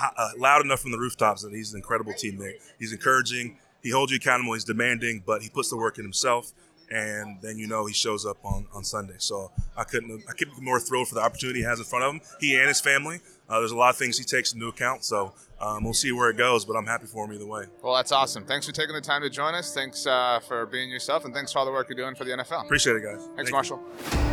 uh, 0.00 0.30
loud 0.38 0.64
enough 0.64 0.80
from 0.80 0.92
the 0.92 0.98
rooftops 0.98 1.42
that 1.42 1.52
he's 1.52 1.72
an 1.72 1.78
incredible 1.78 2.12
teammate. 2.14 2.54
He's 2.78 2.92
encouraging. 2.92 3.58
He 3.82 3.90
holds 3.90 4.12
you 4.12 4.16
accountable. 4.16 4.54
He's 4.54 4.64
demanding, 4.64 5.22
but 5.26 5.42
he 5.42 5.48
puts 5.48 5.70
the 5.70 5.76
work 5.76 5.98
in 5.98 6.04
himself. 6.04 6.52
and 6.90 7.40
then 7.40 7.56
you 7.56 7.66
know 7.66 7.86
he 7.86 7.94
shows 7.94 8.26
up 8.26 8.36
on, 8.44 8.66
on 8.74 8.84
Sunday. 8.84 9.14
So 9.18 9.50
I 9.76 9.84
couldn't 9.84 10.22
I 10.28 10.32
couldn't 10.32 10.56
be 10.58 10.62
more 10.62 10.78
thrilled 10.78 11.08
for 11.08 11.14
the 11.14 11.22
opportunity 11.22 11.60
he 11.60 11.64
has 11.64 11.78
in 11.78 11.84
front 11.86 12.04
of 12.04 12.14
him. 12.14 12.20
He 12.40 12.56
and 12.56 12.68
his 12.68 12.80
family. 12.80 13.20
Uh, 13.48 13.58
there's 13.60 13.72
a 13.72 13.76
lot 13.76 13.90
of 13.90 13.96
things 13.96 14.18
he 14.18 14.24
takes 14.24 14.52
into 14.52 14.68
account. 14.68 15.04
So 15.04 15.32
um, 15.60 15.84
we'll 15.84 15.94
see 15.94 16.12
where 16.12 16.28
it 16.30 16.36
goes, 16.36 16.64
but 16.64 16.74
I'm 16.74 16.86
happy 16.86 17.06
for 17.06 17.24
him 17.24 17.32
either 17.32 17.46
way. 17.46 17.64
Well, 17.82 17.94
that's 17.94 18.12
awesome. 18.12 18.44
Thanks 18.44 18.66
for 18.66 18.72
taking 18.72 18.94
the 18.94 19.00
time 19.00 19.22
to 19.22 19.30
join 19.30 19.54
us. 19.54 19.72
Thanks 19.74 20.06
uh, 20.06 20.40
for 20.46 20.66
being 20.66 20.90
yourself, 20.90 21.24
and 21.24 21.32
thanks 21.34 21.52
for 21.52 21.58
all 21.60 21.64
the 21.66 21.72
work 21.72 21.88
you're 21.88 21.96
doing 21.96 22.14
for 22.14 22.24
the 22.24 22.32
NFL. 22.32 22.64
Appreciate 22.64 22.96
it, 22.96 23.02
guys. 23.02 23.16
Thanks, 23.36 23.36
Thank 23.36 23.48
you. 23.48 23.52
Marshall. 23.54 24.31